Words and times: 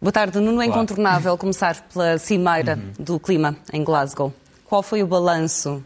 Boa 0.00 0.12
tarde, 0.12 0.40
Nuno. 0.40 0.62
É 0.62 0.66
incontornável 0.66 1.36
começar 1.36 1.86
pela 1.92 2.16
cimeira 2.16 2.78
uhum. 2.98 3.04
do 3.04 3.20
clima 3.20 3.54
em 3.70 3.84
Glasgow. 3.84 4.32
Qual 4.64 4.82
foi 4.82 5.02
o 5.02 5.06
balanço 5.06 5.82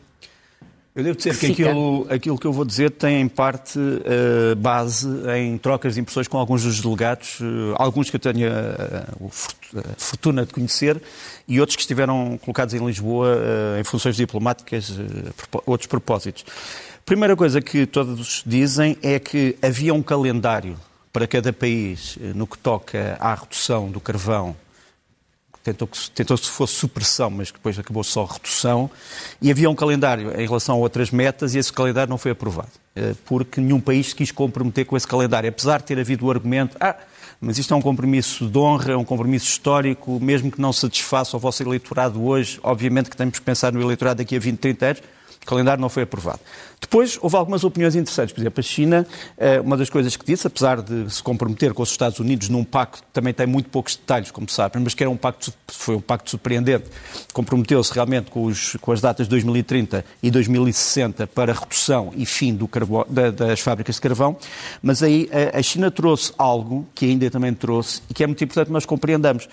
eu 0.95 1.03
devo 1.03 1.17
dizer 1.19 1.37
que, 1.37 1.53
que 1.53 1.65
aquilo, 1.65 2.07
aquilo, 2.09 2.39
que 2.39 2.47
eu 2.47 2.53
vou 2.53 2.65
dizer 2.65 2.89
tem 2.89 3.21
em 3.21 3.27
parte 3.27 3.77
uh, 3.81 4.55
base 4.57 5.09
em 5.37 5.59
trocas 5.59 5.95
de 5.95 6.01
impressões 6.01 6.29
com 6.29 6.39
alguns 6.39 6.63
dos 6.63 6.81
delegados, 6.81 7.41
uh, 7.41 7.75
alguns 7.75 8.11
que 8.11 8.15
eu 8.15 8.21
tenho 8.21 8.49
uh, 8.49 9.31
a 9.77 9.99
fortuna 9.99 10.47
de 10.47 10.53
conhecer 10.53 11.03
e 11.49 11.59
outros 11.59 11.75
que 11.75 11.83
estiveram 11.83 12.39
colocados 12.39 12.75
em 12.75 12.87
Lisboa 12.87 13.37
em 13.81 13.83
funções 13.83 14.15
diplomáticas, 14.15 14.97
outros 15.67 15.89
propósitos. 15.89 16.45
Primeira 17.05 17.35
coisa 17.35 17.61
que 17.61 17.87
todos 17.87 18.45
dizem 18.47 18.97
é 19.03 19.19
que 19.19 19.59
havia 19.61 19.93
um 19.93 20.03
calendário 20.03 20.77
para 21.15 21.29
cada 21.29 21.53
país 21.53 22.19
no 22.35 22.45
que 22.45 22.59
toca 22.59 23.17
à 23.21 23.35
redução 23.35 23.89
do 23.89 24.01
carvão 24.01 24.57
tentou 25.65 25.89
que 25.89 26.11
tentou 26.11 26.37
se 26.37 26.51
fosse 26.51 26.75
supressão, 26.75 27.31
mas 27.31 27.51
depois 27.51 27.79
acabou 27.79 28.05
só 28.05 28.25
redução, 28.25 28.91
e 29.41 29.51
havia 29.51 29.71
um 29.71 29.75
calendário 29.75 30.39
em 30.39 30.47
relação 30.47 30.75
a 30.75 30.79
outras 30.79 31.11
metas 31.11 31.55
e 31.55 31.59
esse 31.59 31.73
calendário 31.73 32.11
não 32.11 32.19
foi 32.19 32.33
aprovado, 32.33 32.69
eh, 32.95 33.15
porque 33.25 33.63
nenhum 33.63 33.81
país 33.81 34.09
se 34.09 34.15
quis 34.15 34.31
comprometer 34.31 34.85
com 34.85 34.95
esse 34.95 35.09
calendário, 35.09 35.49
apesar 35.49 35.79
de 35.79 35.85
ter 35.85 35.99
havido 35.99 36.27
o 36.27 36.31
argumento, 36.31 36.77
ah, 36.79 36.95
mas 37.41 37.57
isto 37.57 37.73
é 37.73 37.77
um 37.77 37.81
compromisso 37.81 38.47
de 38.47 38.59
honra, 38.59 38.93
é 38.93 38.97
um 38.97 39.05
compromisso 39.05 39.47
histórico, 39.47 40.21
mesmo 40.21 40.51
que 40.51 40.61
não 40.61 40.73
satisfaça 40.73 41.35
o 41.37 41.41
vosso 41.41 41.63
eleitorado 41.63 42.23
hoje, 42.23 42.61
obviamente 42.63 43.09
que 43.09 43.17
temos 43.17 43.39
que 43.39 43.45
pensar 43.45 43.73
no 43.73 43.81
eleitorado 43.81 44.19
daqui 44.19 44.37
a 44.37 44.39
20, 44.39 44.59
30 44.59 44.87
anos, 44.87 45.03
o 45.45 45.47
calendário 45.47 45.81
não 45.81 45.89
foi 45.89 46.03
aprovado. 46.03 46.41
Depois, 46.81 47.19
houve 47.21 47.37
algumas 47.37 47.65
opiniões 47.65 47.95
interessantes. 47.95 48.33
Por 48.33 48.41
exemplo, 48.41 48.61
a 48.61 48.63
China, 48.63 49.07
eh, 49.39 49.61
uma 49.61 49.77
das 49.77 49.89
coisas 49.89 50.17
que 50.17 50.25
disse, 50.25 50.47
apesar 50.47 50.83
de 50.83 51.13
se 51.13 51.23
comprometer 51.23 51.73
com 51.73 51.83
os 51.83 51.91
Estados 51.91 52.19
Unidos 52.19 52.49
num 52.49 52.65
pacto 52.65 53.03
que 53.03 53.11
também 53.13 53.33
tem 53.33 53.47
muito 53.47 53.71
poucos 53.71 53.97
detalhes, 53.97 54.31
como 54.31 54.49
sabem, 54.51 54.83
mas 54.83 54.95
que 54.95 55.03
era 55.03 55.11
um 55.11 55.17
pacto, 55.17 55.53
foi 55.69 55.97
um 55.97 56.01
pacto 56.01 56.31
surpreendente, 56.31 56.87
comprometeu-se 57.33 57.93
realmente 57.93 58.31
com, 58.31 58.45
os, 58.45 58.77
com, 58.81 58.93
as 58.93 59.01
datas 59.01 59.27
de 59.27 59.31
2030 59.31 60.05
e 60.23 60.31
2060 60.31 61.27
para 61.27 61.53
redução 61.53 62.13
e 62.17 62.27
fim 62.27 62.57
carbono, 62.71 63.07
da, 63.09 63.31
das 63.31 63.61
fábricas 63.61 63.97
de 63.97 64.01
carvão, 64.01 64.37
mas 64.83 65.03
aí 65.03 65.29
a, 65.53 65.59
a 65.59 65.63
China 65.63 65.91
trouxe 65.91 66.33
algo 66.37 66.87
que 66.95 67.07
a 67.07 67.09
Índia 67.09 67.31
também 67.31 67.53
trouxe 67.55 68.03
e 68.09 68.15
que 68.15 68.23
é 68.23 68.27
muito 68.27 68.43
importante 68.43 68.67
que 68.67 68.73
nós 68.73 68.87
compreendamos. 68.87 69.49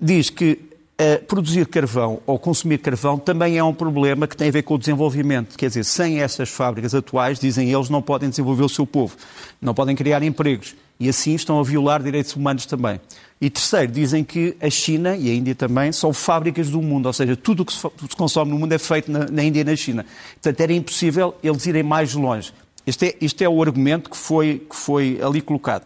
Diz 0.00 0.30
que 0.30 0.67
Uh, 1.00 1.24
produzir 1.26 1.64
carvão 1.68 2.20
ou 2.26 2.40
consumir 2.40 2.78
carvão 2.78 3.16
também 3.18 3.56
é 3.56 3.62
um 3.62 3.72
problema 3.72 4.26
que 4.26 4.36
tem 4.36 4.48
a 4.48 4.50
ver 4.50 4.62
com 4.62 4.74
o 4.74 4.78
desenvolvimento. 4.78 5.56
Quer 5.56 5.68
dizer, 5.68 5.84
sem 5.84 6.20
essas 6.20 6.48
fábricas 6.48 6.92
atuais, 6.92 7.38
dizem 7.38 7.72
eles, 7.72 7.88
não 7.88 8.02
podem 8.02 8.28
desenvolver 8.28 8.64
o 8.64 8.68
seu 8.68 8.84
povo, 8.84 9.16
não 9.62 9.72
podem 9.72 9.94
criar 9.94 10.22
empregos 10.24 10.74
e 11.00 11.08
assim 11.08 11.34
estão 11.34 11.60
a 11.60 11.62
violar 11.62 12.02
direitos 12.02 12.34
humanos 12.34 12.66
também. 12.66 13.00
E 13.40 13.48
terceiro, 13.48 13.92
dizem 13.92 14.24
que 14.24 14.56
a 14.60 14.68
China 14.68 15.16
e 15.16 15.30
a 15.30 15.34
Índia 15.34 15.54
também 15.54 15.92
são 15.92 16.12
fábricas 16.12 16.68
do 16.70 16.82
mundo, 16.82 17.06
ou 17.06 17.12
seja, 17.12 17.36
tudo 17.36 17.62
o 17.62 17.64
que 17.64 17.72
se 17.72 18.16
consome 18.16 18.50
no 18.50 18.58
mundo 18.58 18.72
é 18.72 18.78
feito 18.78 19.10
na, 19.10 19.26
na 19.26 19.44
Índia 19.44 19.60
e 19.60 19.64
na 19.64 19.76
China. 19.76 20.04
Portanto, 20.34 20.60
era 20.60 20.72
impossível 20.72 21.34
eles 21.42 21.64
irem 21.66 21.84
mais 21.84 22.14
longe. 22.14 22.52
Este 22.84 23.06
é, 23.06 23.16
este 23.20 23.44
é 23.44 23.48
o 23.48 23.62
argumento 23.62 24.10
que 24.10 24.16
foi, 24.16 24.66
que 24.68 24.74
foi 24.74 25.20
ali 25.22 25.40
colocado. 25.40 25.84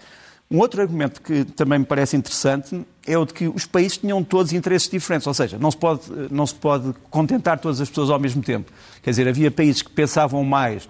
Um 0.50 0.58
outro 0.60 0.80
argumento 0.80 1.20
que 1.20 1.44
também 1.44 1.78
me 1.78 1.84
parece 1.84 2.16
interessante 2.16 2.82
é 3.06 3.18
o 3.18 3.24
de 3.24 3.34
que 3.34 3.48
os 3.48 3.66
países 3.66 3.98
tinham 3.98 4.22
todos 4.22 4.52
interesses 4.52 4.88
diferentes, 4.88 5.26
ou 5.26 5.34
seja, 5.34 5.58
não 5.58 5.70
se 5.70 5.76
pode, 5.76 6.02
não 6.30 6.46
se 6.46 6.54
pode 6.54 6.94
contentar 7.10 7.58
todas 7.58 7.80
as 7.80 7.88
pessoas 7.88 8.10
ao 8.10 8.18
mesmo 8.18 8.42
tempo. 8.42 8.72
Quer 9.02 9.10
dizer, 9.10 9.28
havia 9.28 9.50
países 9.50 9.82
que 9.82 9.90
pensavam 9.90 10.44
mais 10.44 10.88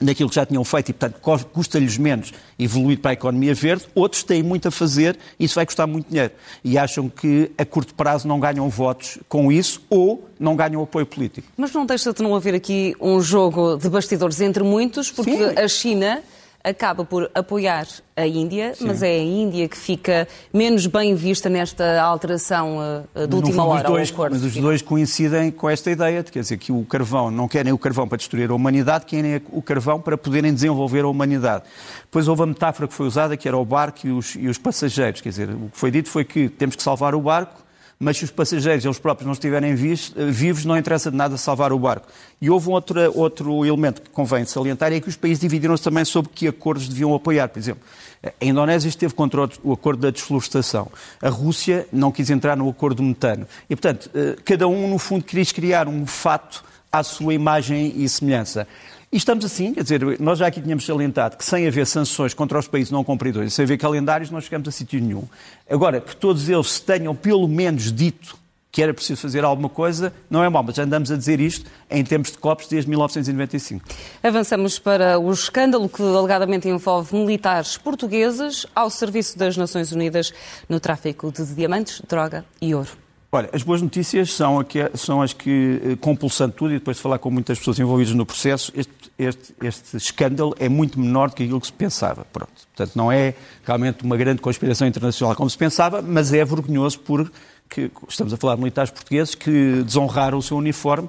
naquilo 0.00 0.28
que 0.28 0.34
já 0.34 0.44
tinham 0.44 0.64
feito 0.64 0.90
e, 0.90 0.92
portanto, 0.92 1.46
custa-lhes 1.52 1.96
menos 1.96 2.32
evoluir 2.58 2.98
para 2.98 3.12
a 3.12 3.14
economia 3.14 3.54
verde. 3.54 3.86
Outros 3.94 4.22
têm 4.22 4.42
muito 4.42 4.68
a 4.68 4.70
fazer 4.70 5.16
e 5.38 5.44
isso 5.44 5.54
vai 5.54 5.64
custar 5.64 5.86
muito 5.86 6.08
dinheiro. 6.08 6.32
E 6.64 6.76
acham 6.76 7.08
que 7.08 7.50
a 7.56 7.64
curto 7.64 7.94
prazo 7.94 8.26
não 8.26 8.40
ganham 8.40 8.68
votos 8.68 9.18
com 9.28 9.52
isso 9.52 9.80
ou 9.88 10.28
não 10.38 10.56
ganham 10.56 10.82
apoio 10.82 11.06
político. 11.06 11.46
Mas 11.56 11.72
não 11.72 11.86
deixa 11.86 12.12
de 12.12 12.22
não 12.22 12.34
haver 12.34 12.54
aqui 12.54 12.94
um 13.00 13.20
jogo 13.20 13.76
de 13.76 13.88
bastidores 13.88 14.40
entre 14.40 14.62
muitos, 14.62 15.10
porque 15.10 15.36
Sim. 15.36 15.58
a 15.58 15.68
China 15.68 16.22
acaba 16.64 17.04
por 17.04 17.30
apoiar 17.34 17.86
a 18.16 18.26
Índia, 18.26 18.74
Sim. 18.74 18.86
mas 18.86 19.02
é 19.02 19.10
a 19.10 19.22
Índia 19.22 19.68
que 19.68 19.76
fica 19.76 20.26
menos 20.52 20.86
bem 20.86 21.14
vista 21.14 21.50
nesta 21.50 22.00
alteração 22.00 22.78
uh, 23.14 23.26
de 23.26 23.34
última 23.34 23.66
hora 23.66 23.86
dois, 23.86 24.10
Mas 24.10 24.42
os 24.42 24.56
dois 24.56 24.80
coincidem 24.80 25.50
com 25.50 25.68
esta 25.68 25.90
ideia, 25.90 26.22
de, 26.22 26.32
quer 26.32 26.40
dizer, 26.40 26.56
que 26.56 26.72
o 26.72 26.84
carvão, 26.86 27.30
não 27.30 27.46
querem 27.46 27.72
o 27.72 27.78
carvão 27.78 28.08
para 28.08 28.16
destruir 28.16 28.50
a 28.50 28.54
humanidade, 28.54 29.04
querem 29.04 29.42
o 29.50 29.60
carvão 29.60 30.00
para 30.00 30.16
poderem 30.16 30.54
desenvolver 30.54 31.04
a 31.04 31.08
humanidade. 31.08 31.64
Depois 32.04 32.26
houve 32.28 32.42
a 32.42 32.46
metáfora 32.46 32.88
que 32.88 32.94
foi 32.94 33.06
usada, 33.06 33.36
que 33.36 33.46
era 33.46 33.58
o 33.58 33.64
barco 33.64 34.06
e 34.06 34.10
os, 34.10 34.34
e 34.34 34.48
os 34.48 34.56
passageiros, 34.56 35.20
quer 35.20 35.28
dizer, 35.28 35.50
o 35.50 35.68
que 35.68 35.78
foi 35.78 35.90
dito 35.90 36.08
foi 36.08 36.24
que 36.24 36.48
temos 36.48 36.76
que 36.76 36.82
salvar 36.82 37.14
o 37.14 37.20
barco, 37.20 37.63
mas 38.04 38.18
se 38.18 38.24
os 38.24 38.30
passageiros, 38.30 38.84
eles 38.84 38.98
próprios, 38.98 39.26
não 39.26 39.32
estiverem 39.32 39.72
eh, 39.72 40.30
vivos, 40.30 40.66
não 40.66 40.76
interessa 40.76 41.10
de 41.10 41.16
nada 41.16 41.38
salvar 41.38 41.72
o 41.72 41.78
barco. 41.78 42.06
E 42.38 42.50
houve 42.50 42.68
um 42.68 42.72
outro, 42.72 43.18
outro 43.18 43.64
elemento 43.64 44.02
que 44.02 44.10
convém 44.10 44.44
salientar, 44.44 44.92
é 44.92 45.00
que 45.00 45.08
os 45.08 45.16
países 45.16 45.40
dividiram-se 45.40 45.82
também 45.82 46.04
sobre 46.04 46.30
que 46.34 46.46
acordos 46.46 46.86
deviam 46.86 47.14
apoiar. 47.14 47.48
Por 47.48 47.58
exemplo, 47.58 47.82
a 48.22 48.44
Indonésia 48.44 48.90
esteve 48.90 49.14
contra 49.14 49.48
o 49.62 49.72
acordo 49.72 50.02
da 50.02 50.10
desflorestação. 50.10 50.92
A 51.22 51.30
Rússia 51.30 51.86
não 51.90 52.12
quis 52.12 52.28
entrar 52.28 52.56
no 52.58 52.68
acordo 52.68 52.96
do 52.96 53.02
metano. 53.02 53.46
E, 53.70 53.74
portanto, 53.74 54.10
eh, 54.14 54.36
cada 54.44 54.68
um, 54.68 54.86
no 54.86 54.98
fundo, 54.98 55.24
queria 55.24 55.46
criar 55.46 55.88
um 55.88 56.04
fato 56.04 56.62
à 56.92 57.02
sua 57.02 57.32
imagem 57.32 57.94
e 57.96 58.06
semelhança. 58.06 58.68
E 59.14 59.16
estamos 59.16 59.44
assim, 59.44 59.72
quer 59.72 59.84
dizer, 59.84 60.18
nós 60.18 60.40
já 60.40 60.48
aqui 60.48 60.60
tínhamos 60.60 60.84
salientado 60.84 61.36
que 61.36 61.44
sem 61.44 61.68
haver 61.68 61.86
sanções 61.86 62.34
contra 62.34 62.58
os 62.58 62.66
países 62.66 62.90
não 62.90 63.04
cumpridores, 63.04 63.54
sem 63.54 63.64
haver 63.64 63.78
calendários, 63.78 64.28
não 64.28 64.40
chegamos 64.40 64.66
a 64.66 64.72
sítio 64.72 65.00
nenhum. 65.00 65.22
Agora, 65.70 66.00
que 66.00 66.16
todos 66.16 66.48
eles 66.48 66.80
tenham 66.80 67.14
pelo 67.14 67.46
menos 67.46 67.92
dito 67.92 68.36
que 68.72 68.82
era 68.82 68.92
preciso 68.92 69.22
fazer 69.22 69.44
alguma 69.44 69.68
coisa, 69.68 70.12
não 70.28 70.42
é 70.42 70.48
mal, 70.48 70.64
mas 70.64 70.76
andamos 70.80 71.12
a 71.12 71.16
dizer 71.16 71.38
isto 71.38 71.70
em 71.88 72.02
termos 72.02 72.32
de 72.32 72.38
copos 72.38 72.66
desde 72.66 72.90
1995. 72.90 73.84
Avançamos 74.20 74.80
para 74.80 75.16
o 75.16 75.30
escândalo 75.30 75.88
que 75.88 76.02
alegadamente 76.02 76.68
envolve 76.68 77.14
militares 77.14 77.78
portugueses 77.78 78.66
ao 78.74 78.90
serviço 78.90 79.38
das 79.38 79.56
Nações 79.56 79.92
Unidas 79.92 80.34
no 80.68 80.80
tráfico 80.80 81.30
de 81.30 81.44
diamantes, 81.54 82.02
droga 82.08 82.44
e 82.60 82.74
ouro. 82.74 83.03
Olha, 83.34 83.50
as 83.52 83.64
boas 83.64 83.82
notícias 83.82 84.32
são, 84.32 84.60
aqui, 84.60 84.78
são 84.94 85.20
as 85.20 85.32
que, 85.32 85.80
eh, 85.84 85.96
compulsando 85.96 86.54
tudo 86.54 86.70
e 86.70 86.78
depois 86.78 86.98
de 86.98 87.02
falar 87.02 87.18
com 87.18 87.32
muitas 87.32 87.58
pessoas 87.58 87.80
envolvidas 87.80 88.14
no 88.14 88.24
processo, 88.24 88.72
este, 88.76 88.92
este, 89.18 89.52
este, 89.60 89.96
escândalo 89.96 90.54
é 90.56 90.68
muito 90.68 91.00
menor 91.00 91.30
do 91.30 91.34
que 91.34 91.42
aquilo 91.42 91.60
que 91.60 91.66
se 91.66 91.72
pensava. 91.72 92.24
Pronto. 92.32 92.52
Portanto, 92.76 92.94
não 92.94 93.10
é 93.10 93.34
realmente 93.64 94.04
uma 94.04 94.16
grande 94.16 94.40
conspiração 94.40 94.86
internacional 94.86 95.34
como 95.34 95.50
se 95.50 95.58
pensava, 95.58 96.00
mas 96.00 96.32
é 96.32 96.44
vergonhoso 96.44 97.00
porque 97.00 97.90
estamos 98.08 98.32
a 98.32 98.36
falar 98.36 98.54
de 98.54 98.60
militares 98.60 98.92
portugueses 98.92 99.34
que 99.34 99.82
desonraram 99.82 100.38
o 100.38 100.42
seu 100.42 100.56
uniforme 100.56 101.08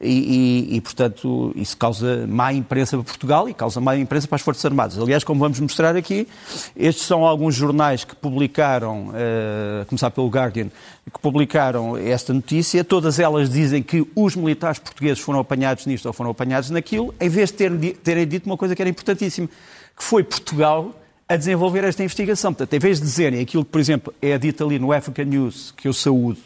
e, 0.00 0.68
e, 0.72 0.76
e, 0.76 0.80
portanto, 0.80 1.52
isso 1.54 1.76
causa 1.76 2.26
má 2.26 2.52
imprensa 2.52 2.96
para 2.96 3.04
Portugal 3.04 3.48
e 3.48 3.54
causa 3.54 3.80
má 3.80 3.96
imprensa 3.96 4.26
para 4.26 4.36
as 4.36 4.42
Forças 4.42 4.64
Armadas. 4.64 4.98
Aliás, 4.98 5.24
como 5.24 5.40
vamos 5.40 5.58
mostrar 5.60 5.96
aqui, 5.96 6.26
estes 6.76 7.06
são 7.06 7.24
alguns 7.24 7.54
jornais 7.54 8.04
que 8.04 8.14
publicaram, 8.14 9.08
uh, 9.08 9.82
a 9.82 9.84
começar 9.86 10.10
pelo 10.10 10.28
Guardian, 10.28 10.68
que 11.12 11.18
publicaram 11.20 11.96
esta 11.96 12.32
notícia. 12.32 12.82
Todas 12.84 13.18
elas 13.18 13.48
dizem 13.48 13.82
que 13.82 14.06
os 14.14 14.36
militares 14.36 14.78
portugueses 14.78 15.20
foram 15.20 15.40
apanhados 15.40 15.86
nisto 15.86 16.06
ou 16.06 16.12
foram 16.12 16.30
apanhados 16.30 16.70
naquilo, 16.70 17.14
em 17.20 17.28
vez 17.28 17.50
de 17.50 17.56
terem, 17.56 17.78
terem 17.94 18.26
dito 18.26 18.46
uma 18.46 18.56
coisa 18.56 18.74
que 18.74 18.82
era 18.82 18.88
importantíssima, 18.90 19.48
que 19.96 20.02
foi 20.02 20.24
Portugal 20.24 20.94
a 21.28 21.36
desenvolver 21.36 21.84
esta 21.84 22.02
investigação. 22.02 22.52
Portanto, 22.52 22.74
em 22.74 22.78
vez 22.78 22.98
de 22.98 23.04
dizerem 23.04 23.40
aquilo 23.40 23.64
que, 23.64 23.70
por 23.70 23.80
exemplo, 23.80 24.12
é 24.20 24.36
dito 24.36 24.64
ali 24.64 24.78
no 24.78 24.92
Africa 24.92 25.24
News, 25.24 25.72
que 25.76 25.88
eu 25.88 25.92
saúdo, 25.92 26.38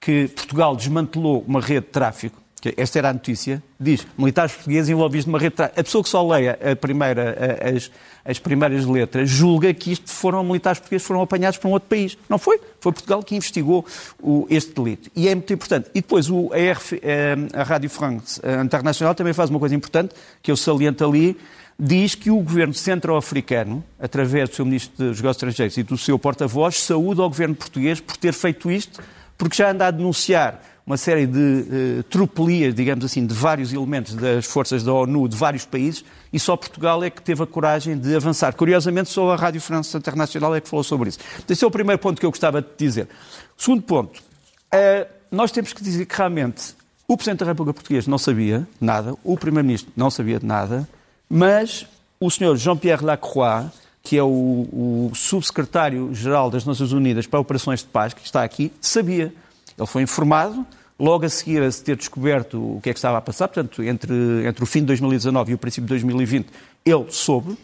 que 0.00 0.28
Portugal 0.28 0.76
desmantelou 0.76 1.44
uma 1.46 1.60
rede 1.60 1.86
de 1.86 1.92
tráfico, 1.92 2.43
esta 2.76 2.98
era 2.98 3.10
a 3.10 3.12
notícia, 3.12 3.62
diz 3.78 4.06
militares 4.16 4.52
portugueses 4.52 4.88
envolvidos 4.88 5.26
numa 5.26 5.38
rede. 5.38 5.54
A 5.62 5.82
pessoa 5.82 6.02
que 6.02 6.08
só 6.08 6.26
leia 6.26 6.58
a 6.72 6.76
primeira, 6.76 7.36
as, 7.76 7.90
as 8.24 8.38
primeiras 8.38 8.86
letras 8.86 9.28
julga 9.28 9.72
que 9.74 9.92
isto 9.92 10.10
foram 10.10 10.44
militares 10.44 10.78
portugueses 10.78 11.06
foram 11.06 11.22
apanhados 11.22 11.58
por 11.58 11.68
um 11.68 11.72
outro 11.72 11.88
país. 11.88 12.16
Não 12.28 12.38
foi. 12.38 12.58
Foi 12.80 12.92
Portugal 12.92 13.22
que 13.22 13.34
investigou 13.34 13.84
o, 14.22 14.46
este 14.48 14.72
delito. 14.74 15.10
E 15.14 15.28
é 15.28 15.34
muito 15.34 15.52
importante. 15.52 15.90
E 15.94 16.00
depois 16.00 16.30
o, 16.30 16.50
a, 16.52 16.56
RF, 16.56 17.00
eh, 17.02 17.36
a 17.52 17.62
Rádio 17.62 17.90
France 17.90 18.40
Internacional 18.64 19.14
também 19.14 19.32
faz 19.32 19.50
uma 19.50 19.58
coisa 19.58 19.74
importante, 19.74 20.14
que 20.42 20.50
eu 20.50 20.56
saliento 20.56 21.04
ali, 21.04 21.36
diz 21.78 22.14
que 22.14 22.30
o 22.30 22.36
governo 22.36 22.74
centro-africano, 22.74 23.84
através 23.98 24.48
do 24.48 24.56
seu 24.56 24.64
ministro 24.64 24.92
dos 24.96 25.16
Negócios 25.16 25.36
Estrangeiros 25.36 25.76
e 25.76 25.82
do 25.82 25.98
seu 25.98 26.18
porta-voz, 26.18 26.76
saúda 26.76 27.22
ao 27.22 27.28
governo 27.28 27.54
português 27.54 28.00
por 28.00 28.16
ter 28.16 28.32
feito 28.32 28.70
isto, 28.70 29.02
porque 29.36 29.56
já 29.56 29.70
anda 29.70 29.86
a 29.86 29.90
denunciar 29.90 30.62
uma 30.86 30.96
série 30.96 31.26
de 31.26 31.38
uh, 31.38 32.02
tropelias, 32.04 32.74
digamos 32.74 33.04
assim, 33.04 33.26
de 33.26 33.32
vários 33.32 33.72
elementos 33.72 34.14
das 34.14 34.44
forças 34.44 34.82
da 34.82 34.92
ONU 34.92 35.28
de 35.28 35.36
vários 35.36 35.64
países 35.64 36.04
e 36.32 36.38
só 36.38 36.56
Portugal 36.56 37.02
é 37.02 37.08
que 37.08 37.22
teve 37.22 37.42
a 37.42 37.46
coragem 37.46 37.96
de 37.96 38.14
avançar. 38.14 38.54
Curiosamente, 38.54 39.08
só 39.08 39.32
a 39.32 39.36
Rádio 39.36 39.60
França 39.60 39.96
Internacional 39.96 40.54
é 40.54 40.60
que 40.60 40.68
falou 40.68 40.84
sobre 40.84 41.08
isso. 41.08 41.18
Esse 41.48 41.64
é 41.64 41.66
o 41.66 41.70
primeiro 41.70 41.98
ponto 41.98 42.20
que 42.20 42.26
eu 42.26 42.30
gostava 42.30 42.60
de 42.60 42.68
dizer. 42.76 43.08
Segundo 43.56 43.82
ponto, 43.82 44.20
uh, 44.20 45.06
nós 45.30 45.50
temos 45.50 45.72
que 45.72 45.82
dizer 45.82 46.04
que 46.04 46.16
realmente 46.16 46.74
o 47.08 47.16
Presidente 47.16 47.40
da 47.40 47.46
República 47.46 47.74
Portuguesa 47.74 48.10
não 48.10 48.18
sabia 48.18 48.66
nada, 48.80 49.14
o 49.24 49.36
Primeiro-Ministro 49.38 49.92
não 49.96 50.10
sabia 50.10 50.38
de 50.38 50.46
nada, 50.46 50.88
mas 51.28 51.86
o 52.20 52.30
Sr. 52.30 52.56
Jean-Pierre 52.56 53.04
Lacroix 53.04 53.70
que 54.04 54.18
é 54.18 54.22
o, 54.22 54.28
o 54.28 55.10
subsecretário-geral 55.14 56.50
das 56.50 56.66
Nações 56.66 56.92
Unidas 56.92 57.26
para 57.26 57.40
Operações 57.40 57.80
de 57.80 57.86
Paz, 57.86 58.12
que 58.12 58.22
está 58.22 58.44
aqui, 58.44 58.70
sabia. 58.78 59.32
Ele 59.76 59.86
foi 59.86 60.02
informado, 60.02 60.66
logo 60.98 61.24
a 61.24 61.28
seguir 61.28 61.62
a 61.62 61.70
se 61.70 61.82
ter 61.82 61.96
descoberto 61.96 62.76
o 62.76 62.80
que 62.80 62.90
é 62.90 62.92
que 62.92 62.98
estava 62.98 63.18
a 63.18 63.20
passar, 63.20 63.48
portanto, 63.48 63.82
entre, 63.82 64.14
entre 64.46 64.62
o 64.62 64.66
fim 64.66 64.80
de 64.80 64.86
2019 64.86 65.52
e 65.52 65.54
o 65.54 65.58
princípio 65.58 65.84
de 65.84 65.88
2020, 65.88 66.48
ele 66.84 67.06
soube, 67.10 67.56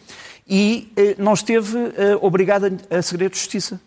e 0.49 0.93
eh, 0.97 1.15
não 1.17 1.33
esteve 1.33 1.79
eh, 1.97 2.19
obrigado 2.21 2.67
a, 2.91 2.99
a 2.99 3.03
segredo 3.03 3.33
de 3.33 3.39
justiça. 3.39 3.81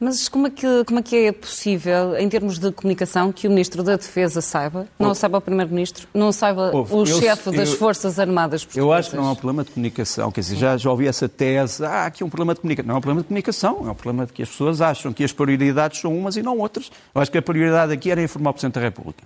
Mas 0.00 0.28
como 0.28 0.46
é, 0.46 0.50
que, 0.50 0.84
como 0.84 1.00
é 1.00 1.02
que 1.02 1.16
é 1.26 1.32
possível, 1.32 2.16
em 2.16 2.28
termos 2.28 2.58
de 2.58 2.70
comunicação, 2.72 3.32
que 3.32 3.46
o 3.46 3.50
Ministro 3.50 3.82
da 3.82 3.96
Defesa 3.96 4.40
saiba, 4.40 4.86
não 4.98 5.14
saiba 5.14 5.38
o 5.38 5.40
Primeiro-Ministro, 5.40 6.06
não 6.12 6.32
saiba 6.32 6.70
oh, 6.74 7.00
o 7.00 7.06
chefe 7.06 7.50
das 7.50 7.72
Forças 7.72 8.18
Armadas 8.18 8.64
portuguesas? 8.64 8.88
Eu 8.88 8.92
acho 8.92 9.10
que 9.10 9.16
não 9.16 9.28
é 9.28 9.30
um 9.30 9.34
problema 9.34 9.64
de 9.64 9.70
comunicação. 9.70 10.30
Quer 10.30 10.40
dizer, 10.40 10.56
já, 10.56 10.76
já 10.76 10.90
ouvi 10.90 11.06
essa 11.06 11.28
tese, 11.28 11.84
ah, 11.84 12.06
aqui 12.06 12.22
é 12.22 12.26
um 12.26 12.30
problema 12.30 12.54
de 12.54 12.60
comunicação. 12.60 12.88
Não 12.88 12.94
é 12.94 12.98
um 12.98 13.00
problema 13.00 13.22
de 13.22 13.28
comunicação, 13.28 13.84
é 13.86 13.90
um 13.90 13.94
problema 13.94 14.26
de 14.26 14.32
que 14.32 14.42
as 14.42 14.48
pessoas 14.48 14.80
acham 14.80 15.12
que 15.12 15.24
as 15.24 15.32
prioridades 15.32 16.00
são 16.00 16.16
umas 16.16 16.36
e 16.36 16.42
não 16.42 16.58
outras. 16.58 16.90
Eu 17.14 17.20
acho 17.20 17.30
que 17.30 17.38
a 17.38 17.42
prioridade 17.42 17.92
aqui 17.92 18.10
era 18.10 18.22
informar 18.22 18.50
o 18.50 18.52
Presidente 18.52 18.74
da 18.74 18.80
República. 18.80 19.24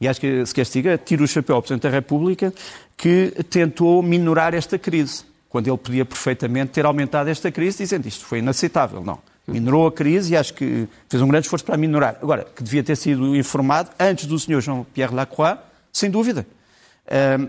E 0.00 0.08
acho 0.08 0.18
que, 0.18 0.46
se 0.46 0.54
castiga, 0.54 0.96
tira 0.96 1.22
o 1.22 1.28
chapéu 1.28 1.56
ao 1.56 1.62
Presidente 1.62 1.82
da 1.82 1.90
República 1.90 2.54
que 2.96 3.34
tentou 3.50 4.02
minorar 4.02 4.54
esta 4.54 4.78
crise, 4.78 5.24
quando 5.48 5.68
ele 5.68 5.76
podia 5.76 6.04
perfeitamente 6.04 6.72
ter 6.72 6.86
aumentado 6.86 7.28
esta 7.28 7.52
crise, 7.52 7.78
dizendo 7.78 8.06
isto 8.06 8.24
foi 8.24 8.38
inaceitável. 8.38 9.02
Não. 9.04 9.18
Minorou 9.50 9.86
a 9.86 9.92
crise 9.92 10.32
e 10.32 10.36
acho 10.36 10.54
que 10.54 10.88
fez 11.08 11.22
um 11.22 11.28
grande 11.28 11.46
esforço 11.46 11.64
para 11.64 11.76
minorar. 11.76 12.16
Agora, 12.22 12.46
que 12.54 12.62
devia 12.62 12.82
ter 12.82 12.96
sido 12.96 13.36
informado 13.36 13.90
antes 13.98 14.26
do 14.26 14.38
Sr. 14.38 14.60
Jean-Pierre 14.60 15.14
Lacroix, 15.14 15.58
sem 15.92 16.10
dúvida. 16.10 16.46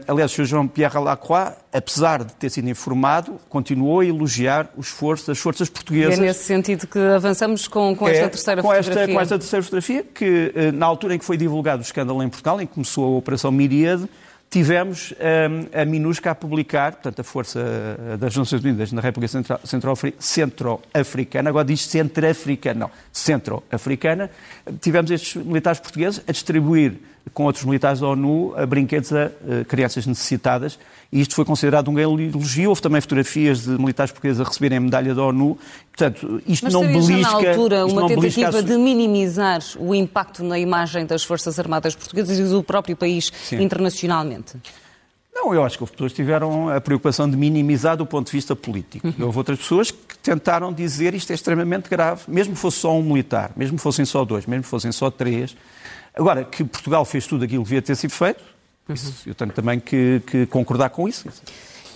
Aliás, 0.08 0.32
o 0.32 0.36
Sr. 0.36 0.46
Jean-Pierre 0.46 0.98
Lacroix, 0.98 1.54
apesar 1.72 2.24
de 2.24 2.34
ter 2.34 2.50
sido 2.50 2.68
informado, 2.68 3.40
continuou 3.48 4.00
a 4.00 4.06
elogiar 4.06 4.72
o 4.76 4.82
esforço 4.82 5.28
das 5.28 5.38
forças 5.38 5.70
portuguesas. 5.70 6.18
E 6.18 6.22
é 6.22 6.26
nesse 6.26 6.46
sentido 6.46 6.88
que 6.88 6.98
avançamos 6.98 7.68
com, 7.68 7.96
com 7.96 8.08
esta 8.08 8.26
é, 8.26 8.30
terceira 8.30 8.62
com 8.64 8.70
fotografia. 8.70 9.02
Esta, 9.04 9.14
com 9.14 9.22
esta 9.22 9.38
terceira 9.38 9.64
fotografia, 9.64 10.04
que 10.04 10.54
uh, 10.56 10.72
na 10.76 10.88
altura 10.88 11.14
em 11.14 11.20
que 11.20 11.26
foi 11.26 11.38
divulgado 11.38 11.84
o 11.84 11.86
escândalo 11.86 12.24
em 12.24 12.30
Portugal, 12.30 12.60
em 12.60 12.66
que 12.66 12.74
começou 12.74 13.14
a 13.14 13.18
Operação 13.18 13.52
Miríade, 13.52 14.10
tivemos 14.52 15.14
um, 15.14 15.82
a 15.82 15.86
MINUSCA 15.86 16.32
a 16.32 16.36
publicar, 16.36 16.92
portanto, 16.92 17.22
a 17.22 17.24
Força 17.24 17.60
eh, 17.60 18.18
das 18.18 18.36
Nações 18.36 18.62
Unidas 18.62 18.92
na 18.92 19.00
República 19.00 19.42
Centro-Africana, 20.20 21.50
agora 21.50 21.64
diz 21.64 21.88
Centro-Africana, 21.88 22.82
não, 22.82 22.92
Centro-Africana, 23.14 24.30
tivemos 24.82 25.10
estes 25.10 25.42
militares 25.42 25.80
portugueses 25.80 26.22
a 26.28 26.34
distribuir 26.34 26.96
com 27.34 27.44
outros 27.44 27.64
militares 27.66 28.00
da 28.00 28.08
ONU 28.08 28.54
a 28.56 28.66
brinquedos 28.66 29.12
a 29.14 29.28
uh, 29.28 29.66
crianças 29.66 30.06
necessitadas 30.06 30.78
e 31.12 31.20
isto 31.20 31.36
foi 31.36 31.44
considerado 31.44 31.90
um 31.90 31.94
grande 31.94 32.30
elogio. 32.30 32.70
Houve 32.70 32.82
também 32.82 33.02
fotografias 33.02 33.64
de 33.64 33.72
militares 33.72 34.12
portugueses 34.12 34.40
a 34.40 34.46
receberem 34.46 34.78
a 34.78 34.82
medalha 34.82 35.14
da 35.14 35.24
ONU. 35.24 35.58
Portanto, 35.90 36.42
isto 36.48 36.64
Mas 36.64 36.74
não 36.74 36.88
belisca... 36.88 37.18
na 37.20 37.50
altura 37.50 37.86
uma 37.86 38.08
tentativa 38.08 38.64
de 38.64 38.78
minimizar 38.78 39.62
o 39.78 39.94
impacto 39.94 40.42
na 40.42 40.58
imagem 40.58 41.06
das 41.06 41.24
Forças 41.24 41.60
Armadas 41.60 41.96
Portuguesas 41.96 42.40
e 42.40 42.44
do 42.44 42.64
próprio 42.64 42.96
país 42.96 43.30
Sim. 43.44 43.62
internacionalmente? 43.62 44.56
Não, 45.34 45.54
eu 45.54 45.64
acho 45.64 45.78
que 45.78 45.84
houve 45.84 45.92
pessoas 45.92 46.12
que 46.14 46.18
tiveram 46.18 46.70
a 46.70 46.80
preocupação 46.80 47.30
de 47.30 47.36
minimizar 47.36 47.98
do 47.98 48.06
ponto 48.06 48.28
de 48.28 48.32
vista 48.32 48.56
político. 48.56 49.08
Uhum. 49.08 49.26
Houve 49.26 49.38
outras 49.38 49.58
pessoas 49.58 49.92
tentaram 50.22 50.72
dizer 50.72 51.14
isto 51.14 51.32
é 51.32 51.36
extremamente 51.36 51.90
grave, 51.90 52.24
mesmo 52.28 52.56
fosse 52.56 52.78
só 52.78 52.96
um 52.98 53.04
militar, 53.04 53.52
mesmo 53.56 53.78
fossem 53.78 54.06
só 54.06 54.24
dois, 54.24 54.46
mesmo 54.46 54.64
fossem 54.64 54.92
só 54.92 55.10
três. 55.10 55.56
Agora, 56.14 56.44
que 56.44 56.64
Portugal 56.64 57.06
fez 57.06 57.26
tudo 57.26 57.46
aquilo 57.46 57.64
que 57.64 57.70
devia 57.70 57.82
ter 57.82 57.96
sido 57.96 58.12
feito, 58.12 58.44
uhum. 58.88 58.96
eu 59.26 59.36
tenho 59.36 59.52
também 59.52 59.80
que, 59.80 60.22
que 60.26 60.46
concordar 60.46 60.90
com 60.90 61.08
isso. 61.08 61.28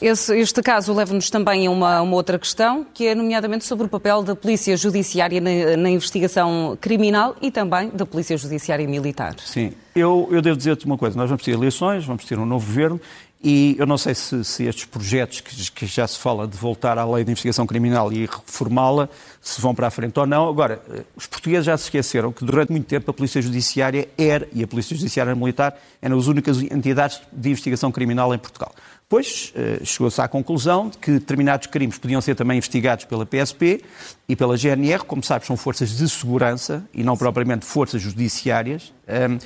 Esse, 0.01 0.38
este 0.38 0.62
caso 0.62 0.94
leva-nos 0.94 1.30
também 1.30 1.68
a 1.68 1.72
uma, 1.72 2.01
uma, 2.01 2.16
outra 2.16 2.38
questão, 2.38 2.86
que 2.94 3.07
é 3.07 3.16
nomeadamente 3.16 3.63
sobre 3.63 3.86
o 3.86 3.89
papel 3.89 4.24
da 4.24 4.36
Polícia 4.36 4.75
Judiciária 4.75 5.39
na, 5.39 5.77
na, 5.77 5.89
investigação 5.89 6.77
criminal 6.81 7.36
e 7.42 7.50
também 7.50 7.89
da 7.89 8.06
Polícia 8.06 8.38
Judiciária 8.38 8.86
Militar. 8.86 9.36
Sim, 9.39 9.72
eu, 9.95 10.27
eu 10.31 10.42
devo 10.42 10.57
dizer-te 10.57 10.86
uma 10.86 10.98
coisa: 10.98 11.18
nós 11.18 11.30
vamos 11.30 11.44
ter 11.44 11.51
eleições, 11.51 12.04
vamos 12.04 12.25
ter 12.25 12.38
um 12.38 12.45
novo 12.45 12.66
governo 12.66 13.00
e 13.43 13.75
eu 13.77 13.85
não 13.85 13.97
sei 13.97 14.15
se, 14.15 14.43
se 14.43 14.63
estes 14.63 14.85
projetos 14.85 15.41
que, 15.41 15.71
que, 15.71 15.85
já 15.85 16.07
se 16.07 16.17
fala 16.17 16.47
de 16.47 16.57
voltar 16.57 16.97
à 16.97 17.05
lei 17.05 17.23
de 17.23 17.31
investigação 17.31 17.67
criminal 17.67 18.11
e 18.11 18.25
reformá-la, 18.25 19.07
se 19.39 19.61
vão 19.61 19.75
para 19.75 19.87
a 19.87 19.91
frente 19.91 20.19
ou 20.19 20.25
não. 20.25 20.49
Agora, 20.49 20.81
eh, 20.89 21.03
os 21.15 21.27
portugueses 21.27 21.65
já 21.65 21.77
se 21.77 21.83
esqueceram 21.83 22.31
que 22.31 22.43
durante 22.43 22.71
muito 22.71 22.87
tempo 22.87 23.11
a 23.11 23.13
Polícia 23.13 23.41
Judiciária 23.41 24.09
era, 24.17 24.47
e 24.51 24.63
a 24.63 24.67
Polícia 24.67 24.95
Judiciária 24.95 25.35
Militar, 25.35 25.77
eram 26.01 26.17
as 26.17 26.27
únicas 26.27 26.59
entidades 26.59 27.21
de 27.31 27.49
investigação 27.49 27.91
criminal 27.91 28.33
em 28.33 28.37
Portugal. 28.39 28.73
Depois 29.03 29.53
eh, 29.55 29.81
chegou-se 29.83 30.19
à 30.19 30.27
conclusão 30.27 30.89
de 30.89 30.97
que 30.97 31.11
determinados 31.11 31.67
crimes 31.67 31.99
podiam 31.99 32.19
ser 32.21 32.33
também 32.33 32.57
investigados 32.57 33.05
pela 33.05 33.25
PSP 33.27 33.83
e 34.27 34.36
pela 34.36 34.57
GNR, 34.57 35.04
como 35.06 35.24
sabes, 35.24 35.48
são 35.48 35.56
forças 35.56 35.95
de 35.95 36.10
segurança 36.10 36.83
e 36.94 37.04
não 37.04 37.16
propriamente 37.16 37.66
forças 37.66 38.01
judiciárias. 38.01 38.94
Um, 39.07 39.38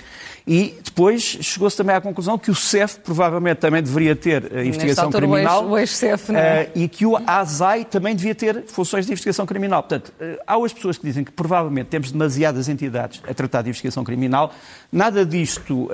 e 0.47 0.79
depois 0.83 1.21
chegou-se 1.21 1.75
também 1.75 1.93
à 1.93 1.99
conclusão 1.99 2.37
que 2.37 2.49
o 2.49 2.55
CEF 2.55 2.99
provavelmente 3.01 3.57
também 3.57 3.83
deveria 3.83 4.15
ter 4.15 4.45
uh, 4.45 4.59
investigação 4.61 5.05
altura, 5.05 5.27
criminal 5.27 5.67
o 5.67 5.77
ex-CEF, 5.77 6.31
não 6.31 6.39
é? 6.39 6.63
Uh, 6.63 6.79
e 6.79 6.87
que 6.87 7.05
o 7.05 7.17
ASAI 7.27 7.83
também 7.83 8.15
devia 8.15 8.33
ter 8.33 8.63
funções 8.67 9.05
de 9.05 9.11
investigação 9.11 9.45
criminal. 9.45 9.83
Portanto, 9.83 10.13
uh, 10.19 10.39
há 10.47 10.55
as 10.55 10.71
pessoas 10.71 10.97
que 10.97 11.05
dizem 11.05 11.25
que 11.25 11.31
provavelmente 11.31 11.87
temos 11.87 12.11
demasiadas 12.11 12.69
entidades 12.69 13.21
a 13.27 13.33
tratar 13.33 13.63
de 13.63 13.69
investigação 13.69 14.03
criminal. 14.03 14.53
Nada 14.91 15.25
disto 15.25 15.87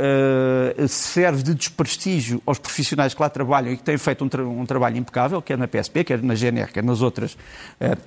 serve 0.87 1.43
de 1.43 1.53
desprestígio 1.53 2.41
aos 2.45 2.57
profissionais 2.57 3.13
que 3.13 3.21
lá 3.21 3.29
trabalham 3.29 3.73
e 3.73 3.77
que 3.77 3.83
têm 3.83 3.97
feito 3.97 4.23
um, 4.23 4.29
tra 4.29 4.45
um 4.45 4.65
trabalho 4.65 4.97
impecável, 4.97 5.41
quer 5.41 5.57
na 5.57 5.67
PSP, 5.67 6.03
quer 6.03 6.21
na 6.21 6.33
GNR, 6.33 6.71
quer 6.71 6.83
nas 6.83 7.01
outras 7.01 7.37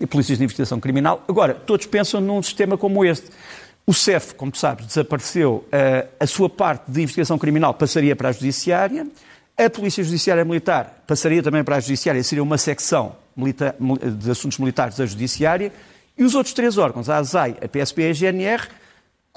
polícias 0.08 0.38
de 0.38 0.44
investigação 0.44 0.67
criminal. 0.80 1.24
Agora, 1.28 1.54
todos 1.54 1.86
pensam 1.86 2.20
num 2.20 2.42
sistema 2.42 2.76
como 2.76 3.04
este. 3.04 3.28
O 3.86 3.94
CEF, 3.94 4.34
como 4.34 4.50
tu 4.50 4.58
sabes, 4.58 4.86
desapareceu. 4.86 5.64
Eh, 5.70 6.06
a 6.18 6.26
sua 6.26 6.50
parte 6.50 6.90
de 6.90 7.02
investigação 7.02 7.38
criminal 7.38 7.72
passaria 7.72 8.16
para 8.16 8.30
a 8.30 8.32
Judiciária. 8.32 9.06
A 9.56 9.70
Polícia 9.70 10.04
Judiciária 10.04 10.44
Militar 10.44 11.04
passaria 11.06 11.42
também 11.42 11.64
para 11.64 11.76
a 11.76 11.80
Judiciária, 11.80 12.22
seria 12.22 12.42
uma 12.42 12.58
secção 12.58 13.16
de 13.36 14.30
assuntos 14.30 14.58
militares 14.58 14.96
da 14.96 15.06
Judiciária. 15.06 15.72
E 16.16 16.24
os 16.24 16.34
outros 16.34 16.52
três 16.52 16.76
órgãos, 16.76 17.08
a 17.08 17.16
ASAI, 17.16 17.56
a 17.62 17.68
PSP 17.68 18.02
e 18.02 18.10
a 18.10 18.12
GNR, 18.12 18.68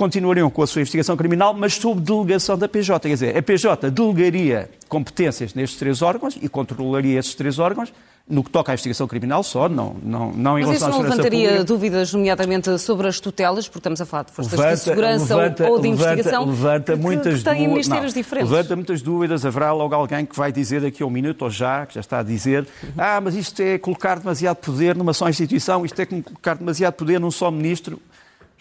continuariam 0.01 0.49
com 0.49 0.63
a 0.63 0.67
sua 0.67 0.79
investigação 0.79 1.15
criminal, 1.15 1.53
mas 1.53 1.75
sob 1.75 2.01
delegação 2.01 2.57
da 2.57 2.67
PJ. 2.67 3.07
Quer 3.07 3.13
dizer, 3.13 3.37
a 3.37 3.41
PJ 3.43 3.91
delegaria 3.91 4.67
competências 4.89 5.53
nestes 5.53 5.77
três 5.77 6.01
órgãos 6.01 6.39
e 6.41 6.49
controlaria 6.49 7.19
esses 7.19 7.35
três 7.35 7.59
órgãos, 7.59 7.93
no 8.27 8.43
que 8.43 8.49
toca 8.49 8.71
à 8.71 8.73
investigação 8.73 9.07
criminal 9.07 9.43
só, 9.43 9.69
não, 9.69 9.95
não, 10.01 10.31
não 10.31 10.57
em 10.57 10.61
Mas 10.61 10.69
relação 10.69 10.87
à 10.87 10.91
segurança 10.93 11.15
levantaria 11.17 11.47
pública. 11.49 11.63
dúvidas, 11.65 12.13
nomeadamente 12.13 12.79
sobre 12.79 13.07
as 13.07 13.19
tutelas, 13.19 13.67
porque 13.67 13.77
estamos 13.77 14.01
a 14.01 14.05
falar 14.07 14.23
de 14.23 14.31
forças 14.31 14.53
levanta, 14.53 14.75
de 14.75 14.81
segurança 14.81 15.35
levanta, 15.35 15.69
ou 15.69 15.79
de 15.79 15.87
investigação, 15.89 16.45
levanta 16.47 16.93
que, 16.93 16.99
muitas 16.99 17.37
que 17.39 17.43
têm 17.43 17.67
ministérios 17.67 18.13
não, 18.15 18.21
diferentes. 18.21 18.51
Levanta 18.51 18.75
muitas 18.75 19.01
dúvidas, 19.03 19.45
haverá 19.45 19.71
logo 19.71 19.93
alguém 19.93 20.25
que 20.25 20.35
vai 20.35 20.51
dizer 20.51 20.81
daqui 20.81 21.03
a 21.03 21.05
um 21.05 21.11
minuto 21.11 21.43
ou 21.43 21.51
já, 21.51 21.85
que 21.85 21.93
já 21.93 22.01
está 22.01 22.19
a 22.19 22.23
dizer, 22.23 22.65
ah, 22.97 23.21
mas 23.21 23.35
isto 23.35 23.61
é 23.61 23.77
colocar 23.77 24.17
demasiado 24.17 24.57
poder 24.57 24.95
numa 24.95 25.13
só 25.13 25.29
instituição, 25.29 25.85
isto 25.85 26.01
é 26.01 26.07
colocar 26.07 26.55
demasiado 26.55 26.93
poder 26.93 27.19
num 27.19 27.29
só 27.29 27.51
ministro. 27.51 28.01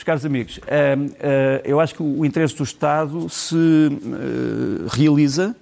Meus 0.00 0.04
caros 0.06 0.24
amigos, 0.24 0.58
eu 1.62 1.78
acho 1.78 1.94
que 1.94 2.02
o 2.02 2.24
interesse 2.24 2.54
do 2.54 2.62
Estado 2.64 3.28
se 3.28 3.54
eh, 3.54 4.88
realiza 4.88 5.54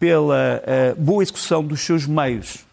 pela 0.00 0.60
eh, 0.66 0.94
boa 0.98 1.22
execução 1.22 1.62
dos 1.62 1.80
seus 1.80 2.04
meios 2.04 2.64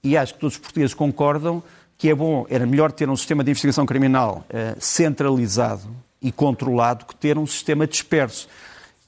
e 0.00 0.16
acho 0.16 0.34
que 0.34 0.38
todos 0.38 0.54
os 0.54 0.60
portugueses 0.60 0.94
concordam 0.94 1.60
que 1.96 2.08
é 2.08 2.14
bom, 2.14 2.46
era 2.48 2.64
melhor 2.64 2.92
ter 2.92 3.10
um 3.10 3.16
sistema 3.16 3.42
de 3.42 3.50
investigação 3.50 3.84
criminal 3.84 4.46
centralizado 4.78 5.88
e 6.22 6.30
controlado 6.30 7.04
que 7.04 7.16
ter 7.16 7.36
um 7.36 7.44
sistema 7.44 7.84
disperso. 7.84 8.48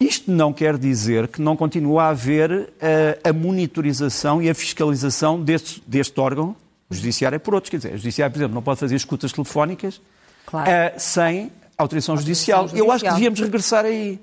Isto 0.00 0.32
não 0.32 0.52
quer 0.52 0.76
dizer 0.76 1.28
que 1.28 1.40
não 1.40 1.56
continua 1.56 2.06
a 2.06 2.08
haver 2.08 2.72
a 3.22 3.32
monitorização 3.32 4.42
e 4.42 4.50
a 4.50 4.54
fiscalização 4.54 5.40
deste, 5.40 5.80
deste 5.86 6.18
órgão, 6.18 6.56
o 6.90 6.94
Judiciário, 6.94 7.38
por 7.38 7.54
outros. 7.54 7.70
Quer 7.70 7.76
dizer, 7.76 7.94
o 7.94 7.98
Judiciário, 7.98 8.32
por 8.32 8.40
exemplo, 8.40 8.54
não 8.56 8.62
pode 8.62 8.80
fazer 8.80 8.96
escutas 8.96 9.32
telefónicas 9.32 10.00
claro. 10.50 10.70
uh, 10.70 11.00
sem 11.00 11.52
autorização, 11.78 12.14
autorização 12.14 12.16
judicial. 12.16 12.62
judicial. 12.68 12.86
Eu 12.86 12.92
acho 12.92 13.04
que 13.04 13.10
devíamos 13.10 13.40
regressar 13.40 13.84
aí. 13.84 14.20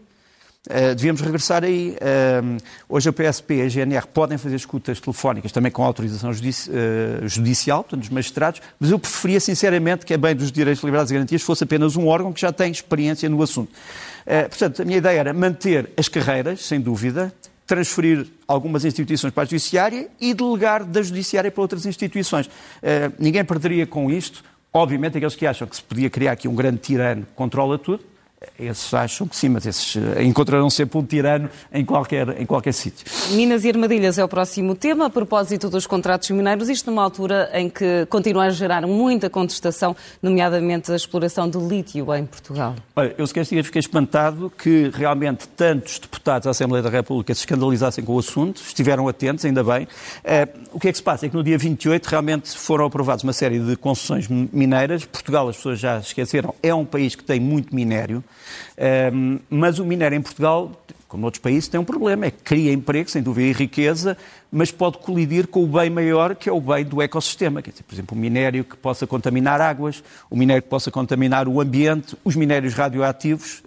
Uh, 0.67 0.93
devíamos 0.95 1.21
regressar 1.21 1.63
aí. 1.63 1.95
Uh, 1.95 2.57
hoje 2.89 3.07
a 3.07 3.13
PSP 3.13 3.55
e 3.55 3.61
a 3.61 3.69
GNR 3.69 4.05
podem 4.07 4.37
fazer 4.37 4.57
escutas 4.57 4.99
telefónicas 4.99 5.51
também 5.51 5.71
com 5.71 5.81
autorização 5.81 6.33
judici 6.33 6.69
uh, 6.69 7.27
judicial, 7.27 7.83
portanto, 7.83 8.01
dos 8.01 8.09
magistrados, 8.09 8.61
mas 8.77 8.91
eu 8.91 8.99
preferia 8.99 9.39
sinceramente 9.39 10.05
que 10.05 10.13
a 10.13 10.17
bem 10.17 10.35
dos 10.35 10.51
direitos, 10.51 10.83
liberdades 10.83 11.11
e 11.11 11.13
garantias 11.13 11.41
fosse 11.41 11.63
apenas 11.63 11.95
um 11.95 12.07
órgão 12.07 12.33
que 12.33 12.41
já 12.41 12.51
tem 12.51 12.69
experiência 12.69 13.29
no 13.29 13.41
assunto. 13.41 13.71
portanto, 14.49 14.81
a 14.81 14.85
minha 14.85 14.97
ideia 14.97 15.19
era 15.19 15.33
manter 15.33 15.89
as 15.95 16.09
carreiras, 16.09 16.65
sem 16.65 16.81
dúvida, 16.81 17.33
transferir 17.65 18.27
algumas 18.45 18.83
instituições 18.83 19.33
para 19.33 19.43
a 19.43 19.45
Judiciária 19.45 20.09
e 20.19 20.33
delegar 20.33 20.83
da 20.83 21.01
Judiciária 21.01 21.49
para 21.49 21.61
outras 21.61 21.85
instituições. 21.85 22.49
ninguém 23.17 23.43
perderia 23.43 23.85
com 23.87 24.11
isto. 24.11 24.43
Obviamente, 24.77 25.17
aqueles 25.17 25.35
que 25.35 25.47
acham 25.47 25.67
que 25.67 25.75
se 25.75 25.81
podia 25.81 26.07
criar 26.07 26.33
aqui 26.33 26.47
um 26.47 26.53
grande 26.53 26.77
tirano 26.77 27.25
que 27.25 27.33
controla 27.33 27.79
tudo, 27.79 28.03
esses 28.59 28.93
acham 28.93 29.27
que 29.27 29.35
sim, 29.35 29.49
mas 29.49 29.65
esses 29.65 29.95
eh, 29.95 30.23
encontrarão 30.23 30.69
sempre 30.69 30.97
um 30.97 31.03
tirano 31.03 31.49
em 31.73 31.83
qualquer, 31.83 32.39
em 32.39 32.45
qualquer 32.45 32.71
sítio. 32.71 33.05
Minas 33.31 33.63
e 33.63 33.69
armadilhas 33.69 34.17
é 34.17 34.23
o 34.23 34.27
próximo 34.27 34.75
tema. 34.75 35.07
A 35.07 35.09
propósito 35.09 35.69
dos 35.69 35.87
contratos 35.87 36.29
mineiros, 36.29 36.69
isto 36.69 36.89
numa 36.89 37.03
altura 37.03 37.49
em 37.53 37.67
que 37.67 38.05
continua 38.07 38.45
a 38.45 38.49
gerar 38.51 38.85
muita 38.85 39.29
contestação, 39.29 39.95
nomeadamente 40.21 40.91
a 40.91 40.95
exploração 40.95 41.49
de 41.49 41.57
lítio 41.57 42.13
em 42.13 42.25
Portugal. 42.25 42.75
Olha, 42.95 43.15
eu 43.17 43.25
sequer 43.25 43.45
fiquei 43.45 43.79
espantado 43.79 44.51
que 44.55 44.91
realmente 44.93 45.47
tantos 45.49 45.97
deputados 45.97 46.45
da 46.45 46.51
Assembleia 46.51 46.83
da 46.83 46.89
República 46.89 47.33
se 47.33 47.41
escandalizassem 47.41 48.03
com 48.03 48.13
o 48.15 48.19
assunto, 48.19 48.61
estiveram 48.61 49.07
atentos, 49.07 49.45
ainda 49.45 49.63
bem. 49.63 49.85
Uh, 49.85 50.67
o 50.73 50.79
que 50.79 50.89
é 50.89 50.91
que 50.91 50.97
se 50.97 51.03
passa? 51.03 51.25
É 51.25 51.29
que 51.29 51.35
no 51.35 51.43
dia 51.43 51.57
28 51.57 52.05
realmente 52.05 52.55
foram 52.55 52.85
aprovados 52.85 53.23
uma 53.23 53.33
série 53.33 53.59
de 53.59 53.75
concessões 53.75 54.27
mineiras. 54.27 55.05
Portugal, 55.05 55.49
as 55.49 55.55
pessoas 55.55 55.79
já 55.79 55.97
esqueceram, 55.97 56.53
é 56.61 56.73
um 56.73 56.85
país 56.85 57.15
que 57.15 57.23
tem 57.23 57.39
muito 57.39 57.73
minério. 57.73 58.23
Um, 59.13 59.39
mas 59.49 59.79
o 59.79 59.85
minério 59.85 60.15
em 60.15 60.21
Portugal, 60.21 60.71
como 61.07 61.25
outros 61.25 61.41
países, 61.41 61.67
tem 61.67 61.79
um 61.79 61.83
problema, 61.83 62.25
é 62.25 62.31
que 62.31 62.43
cria 62.43 62.71
emprego, 62.71 63.09
sem 63.09 63.21
dúvida, 63.21 63.47
e 63.47 63.53
riqueza, 63.53 64.17
mas 64.51 64.71
pode 64.71 64.97
colidir 64.97 65.47
com 65.47 65.63
o 65.63 65.67
bem 65.67 65.89
maior, 65.89 66.35
que 66.35 66.49
é 66.49 66.51
o 66.51 66.61
bem 66.61 66.85
do 66.85 67.01
ecossistema. 67.01 67.61
Quer 67.61 67.71
dizer, 67.71 67.83
por 67.83 67.95
exemplo, 67.95 68.17
o 68.17 68.19
minério 68.19 68.63
que 68.63 68.77
possa 68.77 69.07
contaminar 69.07 69.61
águas, 69.61 70.03
o 70.29 70.35
minério 70.35 70.61
que 70.61 70.69
possa 70.69 70.91
contaminar 70.91 71.47
o 71.47 71.59
ambiente, 71.61 72.15
os 72.23 72.35
minérios 72.35 72.73
radioativos. 72.73 73.63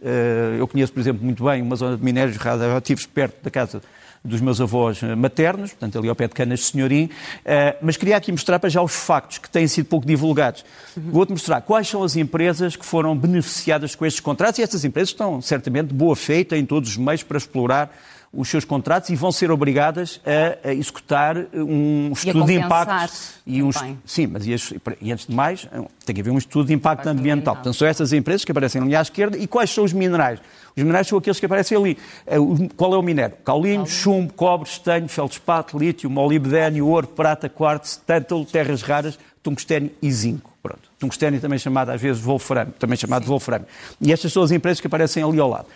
Eu 0.58 0.66
conheço, 0.68 0.92
por 0.92 1.00
exemplo, 1.00 1.24
muito 1.24 1.44
bem 1.44 1.62
uma 1.62 1.76
zona 1.76 1.96
de 1.96 2.04
minérios 2.04 2.36
radioativos 2.36 3.06
perto 3.06 3.42
da 3.42 3.50
casa 3.50 3.82
dos 4.24 4.40
meus 4.40 4.60
avós 4.60 5.02
eh, 5.02 5.14
maternos, 5.14 5.70
portanto 5.70 5.98
ali 5.98 6.08
ao 6.08 6.14
pé 6.14 6.28
de 6.28 6.34
Canas 6.34 6.60
de 6.60 6.66
Senhorim, 6.66 7.08
eh, 7.44 7.76
mas 7.80 7.96
queria 7.96 8.16
aqui 8.16 8.30
mostrar 8.30 8.58
para 8.58 8.68
já 8.68 8.82
os 8.82 8.94
factos 8.94 9.38
que 9.38 9.48
têm 9.48 9.66
sido 9.66 9.86
pouco 9.86 10.06
divulgados. 10.06 10.64
Vou-te 10.96 11.30
mostrar 11.30 11.60
quais 11.62 11.88
são 11.88 12.02
as 12.02 12.16
empresas 12.16 12.76
que 12.76 12.84
foram 12.84 13.16
beneficiadas 13.16 13.94
com 13.94 14.04
estes 14.04 14.20
contratos 14.20 14.58
e 14.58 14.62
estas 14.62 14.84
empresas 14.84 15.10
estão 15.10 15.40
certamente 15.40 15.88
de 15.88 15.94
boa 15.94 16.14
feita 16.14 16.56
em 16.56 16.66
todos 16.66 16.90
os 16.90 16.96
meios 16.96 17.22
para 17.22 17.38
explorar 17.38 17.90
os 18.32 18.48
seus 18.48 18.64
contratos 18.64 19.10
e 19.10 19.16
vão 19.16 19.32
ser 19.32 19.50
obrigadas 19.50 20.20
a, 20.24 20.68
a 20.68 20.72
executar 20.72 21.36
um 21.52 22.12
estudo 22.12 22.44
de 22.44 22.54
impacto. 22.54 23.12
E 23.44 23.62
uns, 23.62 23.76
sim, 24.04 24.28
mas 24.28 24.46
e, 24.46 24.54
e, 25.00 25.12
antes 25.12 25.26
de 25.26 25.34
mais, 25.34 25.66
tem 26.06 26.14
que 26.14 26.20
haver 26.20 26.30
um 26.30 26.38
estudo 26.38 26.68
de 26.68 26.74
impacto 26.74 27.08
ambiental. 27.08 27.56
Portanto, 27.56 27.74
são 27.74 27.88
essas 27.88 28.12
empresas 28.12 28.44
que 28.44 28.52
aparecem 28.52 28.80
ali 28.80 28.94
à 28.94 29.02
esquerda 29.02 29.36
e 29.36 29.46
quais 29.48 29.70
são 29.70 29.82
os 29.82 29.92
minerais? 29.92 30.38
Os 30.76 30.82
minerais 30.82 31.08
são 31.08 31.18
aqueles 31.18 31.40
que 31.40 31.46
aparecem 31.46 31.76
ali. 31.76 31.98
É, 32.24 32.36
qual 32.76 32.94
é 32.94 32.96
o 32.96 33.02
minério? 33.02 33.36
Caulinho, 33.44 33.84
chumbo, 33.84 34.32
cobre, 34.32 34.68
estanho, 34.68 35.08
feldspato, 35.08 35.76
lítio, 35.76 36.08
molibdênio, 36.08 36.86
ouro, 36.86 37.08
prata, 37.08 37.48
quartzo, 37.48 38.00
tântalo, 38.06 38.44
terras 38.44 38.82
raras, 38.82 39.18
tungstênio 39.42 39.90
e 40.00 40.12
zinco. 40.12 40.50
Pronto. 40.62 40.90
Tungstênio 40.98 41.40
também 41.40 41.58
chamado 41.58 41.90
às 41.90 42.00
vezes 42.00 42.22
wolframio, 42.22 42.74
também 42.78 42.96
chamado 42.96 43.24
wolframio. 43.24 43.66
E 44.00 44.12
estas 44.12 44.32
são 44.32 44.42
as 44.42 44.52
empresas 44.52 44.80
que 44.80 44.86
aparecem 44.86 45.22
ali 45.22 45.40
ao 45.40 45.48
lado. 45.48 45.66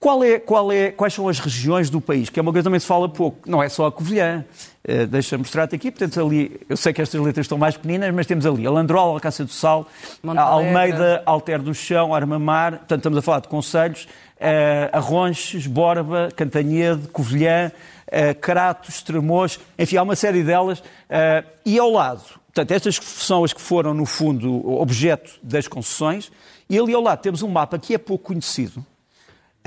Qual 0.00 0.22
é, 0.22 0.38
qual 0.38 0.70
é, 0.70 0.92
quais 0.92 1.12
são 1.12 1.28
as 1.28 1.40
regiões 1.40 1.90
do 1.90 2.00
país? 2.00 2.30
Que 2.30 2.38
é 2.38 2.42
uma 2.42 2.52
coisa 2.52 2.62
que 2.62 2.68
também 2.68 2.78
se 2.78 2.86
fala 2.86 3.08
pouco. 3.08 3.50
Não 3.50 3.60
é 3.60 3.68
só 3.68 3.86
a 3.86 3.92
Covilhã. 3.92 4.44
Uh, 4.88 5.08
Deixa-me 5.08 5.42
mostrar-te 5.42 5.74
aqui. 5.74 5.90
Portanto, 5.90 6.24
ali, 6.24 6.60
eu 6.68 6.76
sei 6.76 6.92
que 6.92 7.02
estas 7.02 7.20
letras 7.20 7.46
estão 7.46 7.58
mais 7.58 7.76
pequeninas, 7.76 8.14
mas 8.14 8.24
temos 8.24 8.46
ali 8.46 8.64
Alandrol, 8.64 9.14
Alcácer 9.14 9.44
do 9.44 9.50
Sal, 9.50 9.88
Almeida, 10.36 11.20
Alter 11.26 11.60
do 11.60 11.74
Chão, 11.74 12.14
Armamar. 12.14 12.78
Portanto, 12.78 13.00
estamos 13.00 13.18
a 13.18 13.22
falar 13.22 13.40
de 13.40 13.48
conselhos. 13.48 14.04
Uh, 14.36 14.96
Arronches, 14.96 15.66
Borba, 15.66 16.28
Cantanhede, 16.36 17.08
Covilhã, 17.08 17.72
uh, 18.06 18.38
Cratos, 18.40 19.02
Tremores. 19.02 19.58
Enfim, 19.76 19.96
há 19.96 20.02
uma 20.04 20.14
série 20.14 20.44
delas. 20.44 20.78
Uh, 20.78 21.44
e 21.66 21.76
ao 21.76 21.90
lado, 21.90 22.22
portanto, 22.46 22.70
estas 22.70 22.94
são 22.94 23.42
as 23.42 23.52
que 23.52 23.60
foram, 23.60 23.92
no 23.92 24.06
fundo, 24.06 24.64
objeto 24.80 25.40
das 25.42 25.66
concessões. 25.66 26.30
E 26.70 26.78
ali 26.78 26.94
ao 26.94 27.02
lado 27.02 27.20
temos 27.20 27.42
um 27.42 27.48
mapa 27.48 27.80
que 27.80 27.94
é 27.94 27.98
pouco 27.98 28.26
conhecido 28.26 28.86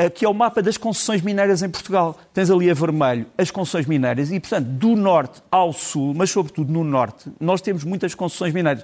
que 0.09 0.25
é 0.25 0.29
o 0.29 0.33
mapa 0.33 0.61
das 0.61 0.77
concessões 0.77 1.21
mineiras 1.21 1.61
em 1.61 1.69
Portugal. 1.69 2.17
Tens 2.33 2.49
ali 2.49 2.69
a 2.69 2.73
vermelho 2.73 3.25
as 3.37 3.51
concessões 3.51 3.85
mineiras 3.85 4.31
e, 4.31 4.39
portanto, 4.39 4.65
do 4.65 4.95
norte 4.95 5.41
ao 5.51 5.73
sul, 5.73 6.13
mas 6.15 6.29
sobretudo 6.29 6.71
no 6.71 6.83
norte, 6.83 7.29
nós 7.39 7.61
temos 7.61 7.83
muitas 7.83 8.15
concessões 8.15 8.53
mineiras. 8.53 8.83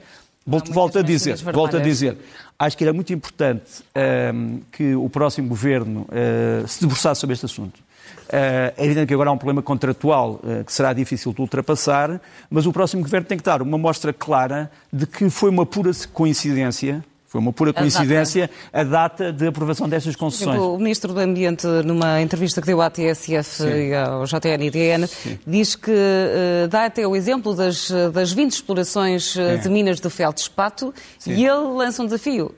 Volto, 0.50 0.72
volto 0.72 1.00
a 1.00 1.02
dizer, 1.02 1.36
volto 1.52 1.76
a 1.76 1.80
dizer, 1.82 2.18
acho 2.58 2.78
que 2.78 2.84
era 2.86 2.94
muito 2.94 3.12
importante 3.12 3.84
um, 3.94 4.00
ehm, 4.00 4.60
que 4.72 4.96
o 4.96 5.10
próximo 5.10 5.50
governo 5.50 6.08
uh, 6.08 6.66
se 6.66 6.80
debruçasse 6.80 7.20
sobre 7.20 7.34
este 7.34 7.46
assunto. 7.46 7.78
Uh, 7.78 8.72
é 8.78 8.86
evidente 8.86 9.08
que 9.08 9.14
agora 9.14 9.30
há 9.30 9.34
um 9.34 9.38
problema 9.38 9.62
contratual 9.62 10.40
uh, 10.42 10.64
que 10.64 10.72
será 10.72 10.94
difícil 10.94 11.34
de 11.34 11.42
ultrapassar, 11.42 12.22
mas 12.50 12.66
o 12.66 12.72
próximo 12.72 13.04
governo 13.04 13.28
tem 13.28 13.38
que 13.38 13.44
dar 13.44 13.62
uma 13.62 13.78
mostra 13.78 14.14
clara 14.14 14.72
de 14.92 15.06
que 15.06 15.30
foi 15.30 15.50
uma 15.50 15.66
pura 15.66 15.92
coincidência 16.14 17.04
foi 17.38 17.42
uma 17.42 17.54
pura 17.54 17.72
coincidência 17.72 18.50
a 18.74 18.84
data 18.84 19.32
de 19.32 19.48
aprovação 19.48 19.88
destas 19.88 20.16
concessões. 20.16 20.60
O 20.60 20.78
Ministro 20.78 21.14
do 21.14 21.20
Ambiente, 21.20 21.68
numa 21.86 22.20
entrevista 22.20 22.62
que 22.62 22.68
deu 22.68 22.82
à 22.82 22.90
TSF 22.90 23.44
Sim. 23.44 23.68
e 23.68 23.94
ao 23.94 24.26
JNIDN, 24.26 25.08
diz 25.46 25.76
que 25.76 25.92
uh, 25.92 26.68
dá 26.68 26.86
até 26.86 27.06
o 27.08 27.16
exemplo 27.16 27.54
das, 27.54 27.92
das 28.12 28.32
20 28.32 28.52
explorações 28.52 29.36
uh, 29.36 29.60
de 29.62 29.70
minas 29.70 30.00
de 30.00 30.10
feldspato 30.10 30.92
e 31.28 31.46
ele 31.46 31.76
lança 31.76 32.02
um 32.02 32.06
desafio. 32.06 32.56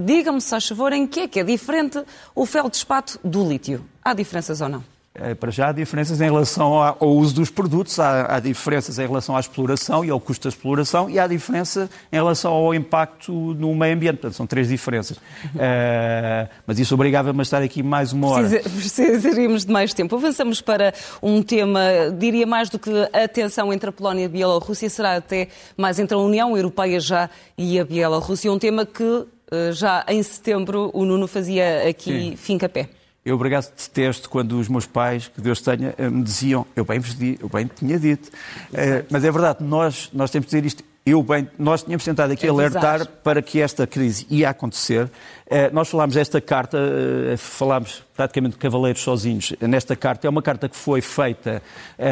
Diga-me, 0.00 0.40
se 0.40 0.50
faz 0.50 0.66
favor, 0.66 0.92
em 0.92 1.06
que 1.06 1.20
é 1.20 1.28
que 1.28 1.40
é 1.40 1.44
diferente 1.44 2.02
o 2.34 2.46
feldspato 2.46 3.20
do 3.22 3.46
lítio? 3.46 3.84
Há 4.02 4.14
diferenças 4.14 4.60
ou 4.60 4.68
não? 4.70 4.93
É, 5.16 5.32
para 5.32 5.48
já 5.52 5.68
há 5.68 5.72
diferenças 5.72 6.20
em 6.20 6.24
relação 6.24 6.72
ao 6.74 7.08
uso 7.08 7.36
dos 7.36 7.48
produtos, 7.48 8.00
há, 8.00 8.34
há, 8.34 8.40
diferenças 8.40 8.98
em 8.98 9.06
relação 9.06 9.36
à 9.36 9.40
exploração 9.40 10.04
e 10.04 10.10
ao 10.10 10.18
custo 10.18 10.48
da 10.48 10.52
exploração 10.52 11.08
e 11.08 11.20
há 11.20 11.28
diferença 11.28 11.88
em 12.10 12.16
relação 12.16 12.52
ao 12.52 12.74
impacto 12.74 13.32
no 13.32 13.72
meio 13.76 13.94
ambiente. 13.94 14.16
Portanto, 14.16 14.34
são 14.34 14.44
três 14.44 14.66
diferenças. 14.66 15.16
Uh, 15.16 16.48
mas 16.66 16.80
isso 16.80 16.92
obrigava-me 16.94 17.38
a 17.38 17.42
estar 17.42 17.62
aqui 17.62 17.80
mais 17.80 18.12
uma 18.12 18.26
hora. 18.28 18.48
Precisaríamos 18.48 19.64
de 19.64 19.72
mais 19.72 19.94
tempo. 19.94 20.16
Avançamos 20.16 20.60
para 20.60 20.92
um 21.22 21.40
tema, 21.44 21.80
diria 22.18 22.44
mais 22.44 22.68
do 22.68 22.76
que 22.76 22.90
a 23.12 23.28
tensão 23.28 23.72
entre 23.72 23.90
a 23.90 23.92
Polónia 23.92 24.22
e 24.22 24.26
a 24.26 24.28
Bielorrússia, 24.28 24.90
será 24.90 25.14
até 25.14 25.46
mais 25.76 26.00
entre 26.00 26.16
a 26.16 26.18
União 26.18 26.56
Europeia 26.56 26.98
já 26.98 27.30
e 27.56 27.78
a 27.78 27.84
Bielorrússia, 27.84 28.50
um 28.50 28.58
tema 28.58 28.84
que 28.84 29.26
eh, 29.52 29.70
já 29.70 30.04
em 30.08 30.20
setembro 30.24 30.90
o 30.92 31.04
Nuno 31.04 31.28
fazia 31.28 31.88
aqui 31.88 32.30
Sim. 32.30 32.36
fim 32.36 32.58
capé. 32.58 32.88
Eu, 33.24 33.36
obrigado, 33.36 33.72
detesto 33.74 34.28
quando 34.28 34.60
os 34.60 34.68
meus 34.68 34.84
pais, 34.84 35.28
que 35.28 35.40
Deus 35.40 35.62
tenha, 35.62 35.94
eh, 35.96 36.10
me 36.10 36.22
diziam, 36.22 36.66
eu 36.76 36.84
bem 36.84 36.98
vos 36.98 37.16
eu 37.40 37.48
bem 37.48 37.66
tinha 37.74 37.98
dito. 37.98 38.28
Uh, 38.28 39.06
mas 39.10 39.24
é 39.24 39.30
verdade, 39.30 39.64
nós, 39.64 40.10
nós 40.12 40.30
temos 40.30 40.46
de 40.46 40.50
dizer 40.50 40.66
isto. 40.66 40.84
Eu 41.06 41.22
bem, 41.22 41.48
nós 41.58 41.82
tínhamos 41.82 42.04
tentado 42.04 42.34
aqui 42.34 42.46
alertar 42.46 43.06
para 43.06 43.40
que 43.40 43.62
esta 43.62 43.86
crise 43.86 44.26
ia 44.28 44.50
acontecer. 44.50 45.04
Uh, 45.46 45.72
nós 45.72 45.88
falámos 45.88 46.18
esta 46.18 46.38
carta, 46.38 46.76
uh, 46.76 47.38
falámos 47.38 48.02
praticamente 48.14 48.56
de 48.56 48.58
cavaleiros 48.58 49.00
sozinhos 49.00 49.54
nesta 49.58 49.96
carta. 49.96 50.26
É 50.26 50.30
uma 50.30 50.42
carta 50.42 50.68
que 50.68 50.76
foi 50.76 51.00
feita 51.00 51.62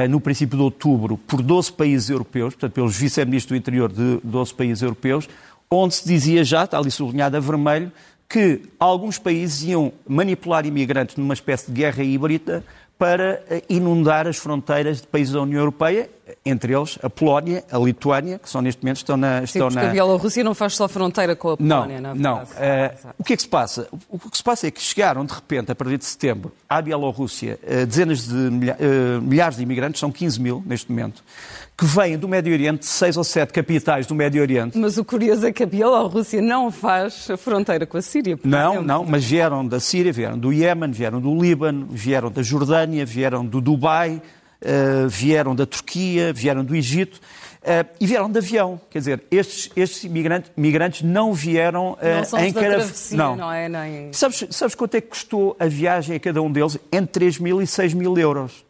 no 0.09 0.19
princípio 0.19 0.57
de 0.57 0.63
outubro 0.65 1.19
por 1.19 1.43
12 1.43 1.73
países 1.73 2.09
europeus, 2.09 2.55
portanto, 2.55 2.73
pelos 2.73 2.97
vice-ministros 2.97 3.51
do 3.51 3.57
interior 3.57 3.93
de 3.93 4.19
12 4.25 4.55
países 4.55 4.83
europeus, 4.83 5.29
onde 5.71 5.95
se 5.95 6.07
dizia 6.07 6.45
já, 6.45 6.65
está 6.65 6.79
ali 6.79 6.91
sublinhada 6.91 7.37
a 7.37 7.41
vermelho, 7.41 7.93
que 8.33 8.63
alguns 8.81 9.19
países 9.19 9.63
iam 9.63 9.93
manipular 10.09 10.65
imigrantes 10.65 11.17
numa 11.17 11.35
espécie 11.35 11.71
de 11.71 11.83
guerra 11.83 12.03
híbrida 12.03 12.65
para 13.03 13.43
eh, 13.51 13.65
inundar 13.69 14.29
as 14.29 14.37
fronteiras 14.37 15.01
de 15.01 15.09
países 15.09 15.35
da 15.35 15.43
União 15.43 15.59
Europeia, 15.59 16.09
entre 16.45 16.73
eles 16.73 16.99
a 17.03 17.11
Polónia, 17.11 17.65
a 17.71 17.77
Lituânia, 17.77 18.39
que 18.39 18.49
são 18.49 18.63
neste 18.63 18.81
momento 18.83 18.99
estão 18.99 19.17
na... 19.17 19.43
Estão 19.43 19.69
Sim, 19.69 19.75
porque 19.75 19.85
na... 19.85 19.91
a 19.91 19.93
Bielorrússia 19.93 20.45
não 20.45 20.55
faz 20.55 20.77
só 20.77 20.87
fronteira 20.89 21.35
com 21.35 21.51
a 21.51 21.57
Polónia, 21.57 22.01
não, 22.01 22.15
não. 22.15 22.37
não. 22.37 22.43
Uh, 22.43 23.15
o 23.19 23.25
que 23.25 23.33
é 23.33 23.37
que 23.37 23.43
se 23.43 23.49
passa? 23.49 23.89
O 24.09 24.19
que 24.19 24.37
se 24.37 24.43
passa 24.43 24.69
é 24.69 24.71
que 24.71 24.81
chegaram, 24.81 25.25
de 25.25 25.35
repente, 25.35 25.73
a 25.73 25.75
partir 25.75 25.99
de 25.99 26.05
setembro, 26.05 26.53
à 26.69 26.81
Bielorrússia, 26.81 27.59
uh, 27.63 27.87
dezenas 27.87 28.27
de 28.27 28.35
milha... 28.35 28.77
uh, 28.79 29.21
milhares 29.21 29.57
de 29.57 29.63
imigrantes, 29.63 30.01
são 30.01 30.13
15 30.13 30.41
mil 30.41 30.63
neste 30.65 30.91
momento, 30.91 31.25
que 31.77 31.85
vêm 31.87 32.17
do 32.17 32.29
Médio 32.29 32.53
Oriente, 32.53 32.87
seis 32.87 33.17
ou 33.17 33.25
sete 33.25 33.53
capitais 33.53 34.07
do 34.07 34.15
Médio 34.15 34.41
Oriente. 34.43 34.79
Mas 34.79 34.99
o 34.99 35.05
curioso 35.05 35.47
é 35.47 35.53
que 35.53 35.63
a 35.63 35.67
Bielorrússia 35.67 36.41
não 36.41 36.71
faz 36.71 37.29
fronteira 37.39 37.87
com 37.87 37.97
a 37.97 38.03
Síria. 38.03 38.39
não, 38.45 38.73
exemplo. 38.73 38.87
não, 38.87 39.05
mas 39.05 39.25
vieram 39.25 39.67
da 39.67 39.81
Síria, 39.81 40.13
vieram 40.13 40.39
do 40.39 40.53
Iémen, 40.53 40.93
vieram 40.93 41.21
do 41.21 41.35
Líbano, 41.41 41.87
vieram 41.91 42.31
da 42.31 42.43
Jordânia, 42.43 42.92
vieram 43.05 43.45
do 43.45 43.61
Dubai, 43.61 44.21
uh, 44.63 45.09
vieram 45.09 45.55
da 45.55 45.67
Turquia, 45.67 46.33
vieram 46.33 46.65
do 46.65 46.75
Egito. 46.75 47.21
Uh, 47.63 47.87
e 48.01 48.07
vieram 48.07 48.29
de 48.29 48.39
avião. 48.39 48.81
Quer 48.91 48.99
dizer, 48.99 49.23
estes, 49.31 49.71
estes 49.77 50.03
imigrantes, 50.03 50.51
migrantes 50.57 51.03
não 51.03 51.33
vieram 51.33 51.93
uh, 51.93 51.99
não 52.33 52.45
em 52.45 52.53
caravana. 52.53 52.93
Não. 53.13 53.37
não 53.37 53.53
é? 53.53 53.69
Nem... 53.69 54.13
Sabes, 54.13 54.45
sabes 54.51 54.75
quanto 54.75 54.97
é 54.97 55.01
que 55.01 55.09
custou 55.09 55.57
a 55.61 55.67
viagem 55.67 56.17
a 56.17 56.21
cada 56.21 56.43
um 56.43 56.51
deles? 56.51 56.77
Entre 56.93 57.13
3 57.13 57.39
mil 57.39 57.63
e 57.63 57.67
6 57.67 57.95
mil 57.95 58.19
euros. 58.19 58.65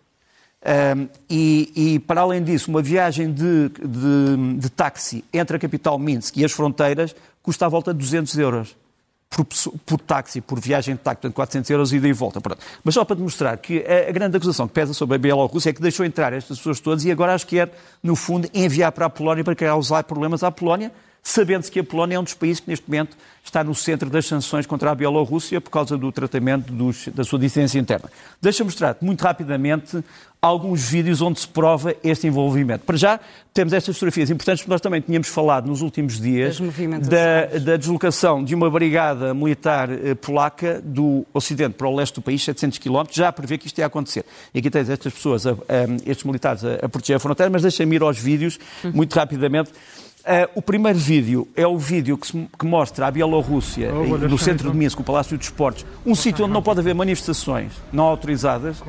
Um, 0.65 1.09
e, 1.29 1.73
e, 1.75 1.99
para 1.99 2.21
além 2.21 2.41
disso, 2.41 2.71
uma 2.71 2.81
viagem 2.81 3.33
de, 3.33 3.69
de, 3.71 4.59
de, 4.59 4.71
táxi 4.71 5.25
entre 5.33 5.57
a 5.57 5.59
capital 5.59 5.99
Minsk 5.99 6.37
e 6.37 6.45
as 6.45 6.53
fronteiras 6.53 7.17
custa 7.43 7.67
à 7.67 7.69
volta 7.69 7.93
de 7.93 7.99
200 7.99 8.39
euros 8.39 8.77
por, 9.33 9.47
por 9.87 10.01
táxi, 10.01 10.41
por 10.41 10.61
viagem 10.61 10.95
de 10.95 11.01
táxi, 11.01 11.23
portanto 11.23 11.35
400 11.35 11.71
euros 11.71 11.93
ida 11.93 12.07
e 12.07 12.13
volta. 12.13 12.41
Pronto. 12.41 12.61
Mas 12.85 12.95
só 12.95 13.05
para 13.05 13.17
te 13.17 13.23
mostrar 13.23 13.57
que 13.57 13.85
a, 13.87 14.11
a, 14.11 14.13
grande 14.13 14.37
acusação 14.37 14.69
que 14.69 14.75
pesa 14.75 14.93
sobre 14.93 15.17
a 15.17 15.19
Bielorrússia 15.19 15.71
é 15.71 15.73
que 15.73 15.81
deixou 15.81 16.05
entrar 16.05 16.33
estas 16.33 16.59
pessoas 16.59 16.81
todas 16.81 17.05
e 17.05 17.11
agora 17.11 17.37
que 17.39 17.47
quer, 17.47 17.73
no 18.03 18.15
fundo, 18.15 18.49
enviar 18.53 18.93
para 18.93 19.07
a 19.07 19.11
Polónia 19.11 19.43
para 19.43 19.55
causar 19.55 20.05
problemas 20.05 20.43
à 20.43 20.51
Polónia 20.51 20.93
sabendo-se 21.23 21.71
que 21.71 21.81
a 21.81 21.85
Polónia 21.85 22.17
é 22.17 22.19
um 22.19 22.25
dos 22.25 22.35
países 22.35 22.61
que 22.61 22.69
neste 22.69 22.89
momento 22.89 23.17
está 23.45 23.63
no 23.63 23.75
centro 23.75 24.11
das 24.11 24.27
sanções 24.27 24.67
contra 24.67 24.91
a 24.91 24.95
Bielorrússia 24.95 25.61
por 25.61 25.71
causa 25.71 25.97
do 25.97 26.11
tratamento 26.11 26.73
dos, 26.73 27.09
da 27.09 27.25
sua 27.25 27.39
dissidência 27.39 27.79
interna. 27.79 28.11
Deixa-me 28.41 28.69
mostrar 28.69 28.97
muito 29.01 29.23
rapidamente 29.23 30.03
alguns 30.41 30.89
vídeos 30.89 31.21
onde 31.21 31.39
se 31.39 31.47
prova 31.47 31.95
este 32.03 32.27
envolvimento. 32.27 32.85
Para 32.85 32.97
já, 32.97 33.21
temos 33.55 33.73
estas 33.73 33.95
fotografias 33.95 34.29
importantes, 34.29 34.63
porque 34.63 34.73
nós 34.73 34.81
também 34.81 35.01
tínhamos 35.01 35.29
falado 35.29 35.69
nos 35.69 35.83
últimos 35.83 36.21
dias 36.21 36.59
da, 37.09 37.59
da, 37.61 37.77
deslocação 37.77 38.43
de 38.43 38.53
uma 38.53 38.69
brigada 38.69 39.33
militar 39.33 39.89
eh, 39.91 40.17
polaca 40.17 40.81
do 40.83 41.25
ocidente 41.33 41.75
para 41.75 41.87
o 41.87 41.95
leste 41.95 42.15
do 42.15 42.23
país, 42.23 42.43
700 42.43 42.79
km, 42.79 43.05
já 43.13 43.29
a 43.29 43.33
prever 43.33 43.59
que 43.59 43.69
isto 43.69 43.79
ia 43.79 43.87
acontecer. 43.87 44.25
E 44.53 44.59
aqui 44.59 44.69
tens 44.69 44.91
estas 44.91 45.13
pessoas, 45.13 45.47
a, 45.47 45.53
a, 45.53 45.55
estes 46.05 46.25
militares 46.25 46.65
a, 46.65 46.75
a 46.75 46.89
proteger 46.89 47.17
a 47.17 47.21
fronteira, 47.21 47.49
mas 47.49 47.63
deixa-me 47.63 47.95
ir 47.95 48.03
aos 48.03 48.19
vídeos, 48.19 48.59
muito 48.93 49.15
rapidamente. 49.15 49.71
Uh, 50.23 50.49
o 50.55 50.63
primeiro 50.63 50.97
vídeo 50.97 51.49
é 51.57 51.67
o 51.67 51.77
vídeo 51.77 52.17
que, 52.17 52.29
se, 52.29 52.49
que 52.57 52.65
mostra 52.65 53.09
a 53.09 53.11
Bielorrússia, 53.11 53.93
oh, 53.93 54.17
no 54.17 54.39
centro 54.39 54.71
de 54.71 54.77
Minsk, 54.77 55.01
o 55.01 55.03
Palácio 55.03 55.37
dos 55.37 55.49
Esportes, 55.49 55.85
um 56.07 56.15
sítio 56.15 56.45
onde 56.45 56.55
não 56.55 56.63
pode 56.63 56.79
haver 56.79 56.95
manifestações 56.95 57.73
não 57.93 58.05
autorizadas, 58.05 58.81
uh, 58.81 58.85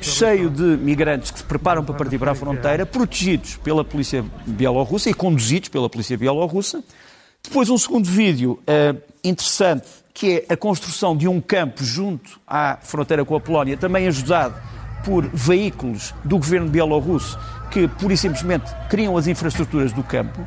cheio 0.00 0.48
de 0.48 0.62
migrantes 0.62 1.32
que 1.32 1.40
se 1.40 1.44
preparam 1.44 1.84
para 1.84 1.94
partir 1.96 2.20
para 2.20 2.30
a 2.30 2.34
fronteira, 2.36 2.86
protegidos 2.86 3.56
pela 3.56 3.84
polícia 3.84 4.24
bielorrussa 4.46 5.10
e 5.10 5.14
conduzidos 5.14 5.70
pela 5.70 5.90
polícia 5.90 6.16
bielorrussa. 6.16 6.84
Depois, 7.42 7.68
um 7.68 7.78
segundo 7.78 8.08
vídeo 8.08 8.60
uh, 8.62 9.02
interessante, 9.24 9.88
que 10.14 10.44
é 10.48 10.52
a 10.52 10.56
construção 10.56 11.16
de 11.16 11.26
um 11.26 11.40
campo 11.40 11.82
junto 11.82 12.38
à 12.46 12.78
fronteira 12.80 13.24
com 13.24 13.34
a 13.34 13.40
Polónia, 13.40 13.76
também 13.76 14.06
ajudado 14.06 14.54
por 15.04 15.28
veículos 15.32 16.14
do 16.24 16.36
governo 16.36 16.68
bielorrusso 16.68 17.38
que, 17.70 17.88
pura 17.88 18.14
e 18.14 18.16
simplesmente, 18.16 18.70
criam 18.88 19.16
as 19.16 19.26
infraestruturas 19.26 19.92
do 19.92 20.02
campo. 20.02 20.40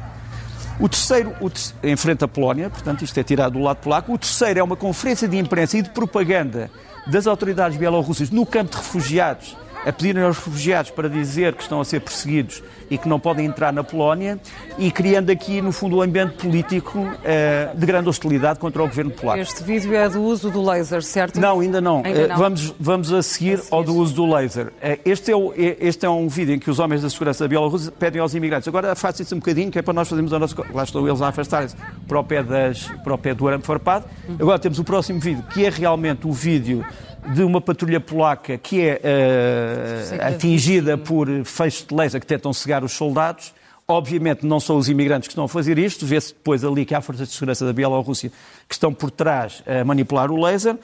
O 0.79 0.89
terceiro, 0.89 1.33
o 1.39 1.49
ter... 1.49 1.61
em 1.83 1.95
frente 1.95 2.23
à 2.23 2.27
Polónia, 2.27 2.69
portanto, 2.69 3.03
isto 3.03 3.19
é 3.19 3.23
tirado 3.23 3.53
do 3.53 3.59
lado 3.59 3.77
polaco. 3.77 4.13
O 4.13 4.17
terceiro 4.17 4.59
é 4.59 4.63
uma 4.63 4.75
conferência 4.75 5.27
de 5.27 5.37
imprensa 5.37 5.77
e 5.77 5.81
de 5.81 5.89
propaganda 5.89 6.71
das 7.07 7.27
autoridades 7.27 7.77
bielorrussas 7.77 8.29
no 8.29 8.45
campo 8.45 8.71
de 8.71 8.77
refugiados 8.77 9.55
a 9.85 9.91
pedirem 9.91 10.23
aos 10.23 10.37
refugiados 10.37 10.91
para 10.91 11.09
dizer 11.09 11.53
que 11.55 11.63
estão 11.63 11.81
a 11.81 11.85
ser 11.85 12.01
perseguidos 12.01 12.63
e 12.89 12.97
que 12.97 13.07
não 13.07 13.19
podem 13.19 13.45
entrar 13.45 13.71
na 13.71 13.83
Polónia 13.83 14.39
e 14.77 14.91
criando 14.91 15.29
aqui, 15.29 15.61
no 15.61 15.71
fundo, 15.71 15.97
um 15.97 16.01
ambiente 16.01 16.33
político 16.33 16.99
uh, 16.99 17.77
de 17.77 17.85
grande 17.85 18.09
hostilidade 18.09 18.59
contra 18.59 18.83
o 18.83 18.87
governo 18.87 19.11
polaco. 19.11 19.39
Este 19.39 19.63
vídeo 19.63 19.95
é 19.95 20.09
do 20.09 20.21
uso 20.21 20.51
do 20.51 20.61
laser, 20.61 21.01
certo? 21.01 21.39
Não, 21.39 21.61
ainda 21.61 21.79
não. 21.79 22.03
Ainda 22.03 22.27
não. 22.27 22.35
Uh, 22.35 22.39
vamos, 22.39 22.75
vamos 22.79 23.13
a 23.13 23.23
seguir, 23.23 23.53
a 23.53 23.57
seguir, 23.57 23.73
ao 23.73 23.83
do 23.83 23.95
uso 23.95 24.13
do 24.13 24.25
laser. 24.25 24.67
Uh, 24.67 24.99
este, 25.05 25.31
é 25.31 25.35
o, 25.35 25.53
este 25.55 26.05
é 26.05 26.09
um 26.09 26.27
vídeo 26.27 26.55
em 26.55 26.59
que 26.59 26.69
os 26.69 26.79
homens 26.79 27.01
da 27.01 27.09
segurança 27.09 27.43
da 27.43 27.47
Bielorrússia 27.47 27.91
pedem 27.91 28.21
aos 28.21 28.35
imigrantes. 28.35 28.67
Agora 28.67 28.93
faça 28.93 29.21
isso 29.21 29.33
um 29.33 29.39
bocadinho, 29.39 29.71
que 29.71 29.79
é 29.79 29.81
para 29.81 29.93
nós 29.93 30.07
fazermos 30.07 30.33
a 30.33 30.39
nossa... 30.39 30.55
Lá 30.73 30.83
estão 30.83 31.07
eles 31.07 31.21
a 31.21 31.29
afastarem-se 31.29 31.75
para, 32.07 32.19
o 32.19 32.23
pé 32.23 32.43
das, 32.43 32.83
para 33.03 33.13
o 33.13 33.17
pé 33.17 33.33
do 33.33 33.47
arame 33.47 33.63
farpado. 33.63 34.05
Agora 34.39 34.59
temos 34.59 34.79
o 34.79 34.83
próximo 34.83 35.19
vídeo, 35.19 35.43
que 35.53 35.65
é 35.65 35.69
realmente 35.69 36.27
o 36.27 36.31
vídeo 36.31 36.83
de 37.27 37.43
uma 37.43 37.61
patrulha 37.61 37.99
polaca 37.99 38.57
que 38.57 38.81
é 38.81 39.01
uh, 39.03 40.27
atingida 40.27 40.97
por 40.97 41.27
feixes 41.45 41.85
de 41.87 41.93
laser 41.93 42.19
que 42.19 42.27
tentam 42.27 42.51
cegar 42.51 42.83
os 42.83 42.93
soldados. 42.93 43.53
Obviamente 43.87 44.45
não 44.45 44.59
são 44.59 44.77
os 44.77 44.89
imigrantes 44.89 45.27
que 45.27 45.33
estão 45.33 45.43
a 45.43 45.49
fazer 45.49 45.77
isto, 45.77 46.05
vê-se 46.05 46.33
depois 46.33 46.63
ali 46.63 46.85
que 46.85 46.95
há 46.95 47.01
forças 47.01 47.27
de 47.27 47.33
segurança 47.33 47.65
da 47.65 47.73
Bielorrússia 47.73 48.31
que 48.67 48.73
estão 48.73 48.93
por 48.93 49.11
trás 49.11 49.63
a 49.67 49.83
manipular 49.83 50.31
o 50.31 50.41
laser. 50.41 50.77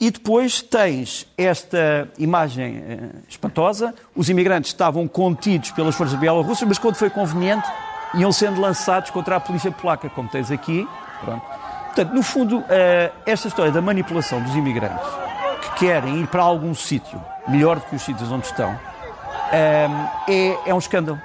E 0.00 0.12
depois 0.12 0.62
tens 0.62 1.26
esta 1.36 2.08
imagem 2.18 2.78
uh, 2.78 3.10
espantosa. 3.28 3.92
Os 4.14 4.28
imigrantes 4.28 4.70
estavam 4.70 5.08
contidos 5.08 5.72
pelas 5.72 5.96
forças 5.96 6.16
bielorrussas, 6.18 6.68
mas 6.68 6.78
quando 6.78 6.94
foi 6.94 7.10
conveniente, 7.10 7.66
iam 8.14 8.30
sendo 8.30 8.60
lançados 8.60 9.10
contra 9.10 9.36
a 9.36 9.40
polícia 9.40 9.72
polaca, 9.72 10.08
como 10.08 10.28
tens 10.28 10.52
aqui. 10.52 10.86
Pronto. 11.24 11.42
Portanto, 11.86 12.14
no 12.14 12.22
fundo, 12.22 12.62
esta 13.26 13.48
história 13.48 13.72
da 13.72 13.82
manipulação 13.82 14.40
dos 14.40 14.54
imigrantes 14.54 15.28
querem 15.78 16.22
ir 16.22 16.26
para 16.26 16.42
algum 16.42 16.74
sítio 16.74 17.20
melhor 17.46 17.78
do 17.78 17.86
que 17.86 17.96
os 17.96 18.02
sítios 18.02 18.30
onde 18.30 18.46
estão, 18.46 18.78
é, 19.52 19.88
é 20.66 20.74
um 20.74 20.78
escândalo. 20.78 21.20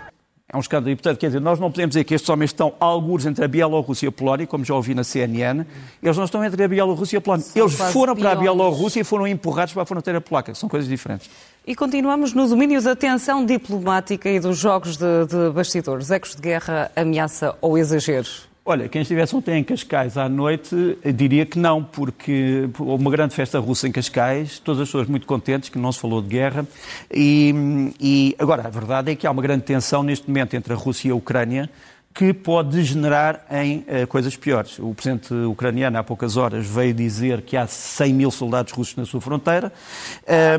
É 0.53 0.57
um 0.57 0.59
escândalo. 0.59 0.91
E, 0.91 0.95
portanto, 0.95 1.17
quer 1.17 1.27
dizer, 1.27 1.41
nós 1.41 1.59
não 1.59 1.71
podemos 1.71 1.93
dizer 1.93 2.03
que 2.03 2.13
estes 2.13 2.29
homens 2.29 2.51
estão 2.51 2.73
alguns 2.79 3.25
entre 3.25 3.43
a 3.43 3.47
Bielorrússia 3.47 4.05
e 4.05 4.09
a 4.09 4.11
Polónia, 4.11 4.45
como 4.45 4.63
já 4.63 4.75
ouvi 4.75 4.93
na 4.93 5.03
CNN. 5.03 5.65
Eles 6.01 6.15
não 6.15 6.25
estão 6.25 6.45
entre 6.45 6.63
a 6.63 6.67
Bielorrússia 6.67 7.15
e 7.15 7.19
a 7.19 7.21
Polónia. 7.21 7.43
São 7.43 7.63
Eles 7.63 7.75
foram 7.91 8.15
para 8.15 8.33
a 8.33 8.35
Bielorrússia 8.35 9.01
e 9.01 9.03
foram 9.03 9.27
empurrados 9.27 9.73
para 9.73 9.81
a 9.81 9.85
fronteira 9.85 10.21
polaca. 10.21 10.53
São 10.53 10.69
coisas 10.69 10.87
diferentes. 10.87 11.27
E 11.65 11.75
continuamos 11.75 12.33
no 12.33 12.47
domínio 12.47 12.79
da 12.83 12.95
tensão 12.95 13.43
diplomática 13.43 14.29
e 14.29 14.39
dos 14.39 14.59
jogos 14.59 14.95
de, 14.95 15.25
de 15.25 15.49
bastidores. 15.51 16.11
Ecos 16.11 16.35
de 16.35 16.41
guerra, 16.41 16.91
ameaça 16.95 17.55
ou 17.59 17.75
exagero? 17.75 18.29
Olha, 18.65 18.87
quem 18.87 19.01
estivesse 19.01 19.35
ontem 19.35 19.59
em 19.59 19.63
Cascais 19.63 20.17
à 20.17 20.29
noite 20.29 20.97
diria 21.13 21.45
que 21.45 21.59
não, 21.59 21.83
porque 21.83 22.69
houve 22.79 23.03
uma 23.03 23.11
grande 23.11 23.35
festa 23.35 23.59
russa 23.59 23.89
em 23.89 23.91
Cascais, 23.91 24.57
todas 24.57 24.79
as 24.79 24.87
pessoas 24.87 25.05
muito 25.09 25.27
contentes, 25.27 25.67
que 25.67 25.77
não 25.77 25.91
se 25.91 25.99
falou 25.99 26.21
de 26.21 26.29
guerra. 26.29 26.65
E, 27.13 27.93
e 27.99 28.35
agora, 28.39 28.65
a 28.65 28.69
verdade 28.69 29.11
é 29.11 29.15
que 29.15 29.27
há 29.27 29.31
uma 29.31 29.41
grande 29.41 29.63
tensão 29.63 30.01
neste 30.01 30.29
momento 30.29 30.55
entre 30.55 30.71
a 30.71 30.77
Rússia 30.77 31.09
e 31.09 31.11
a 31.11 31.15
Ucrânia 31.15 31.69
que 32.13 32.33
pode 32.33 32.69
degenerar 32.69 33.43
em 33.51 33.79
uh, 33.79 34.07
coisas 34.07 34.37
piores. 34.37 34.79
O 34.79 34.93
presidente 34.93 35.33
ucraniano, 35.33 35.97
há 35.97 36.03
poucas 36.03 36.37
horas, 36.37 36.65
veio 36.65 36.93
dizer 36.93 37.41
que 37.41 37.57
há 37.57 37.67
100 37.67 38.13
mil 38.13 38.31
soldados 38.31 38.71
russos 38.71 38.95
na 38.95 39.03
sua 39.03 39.19
fronteira. 39.19 39.73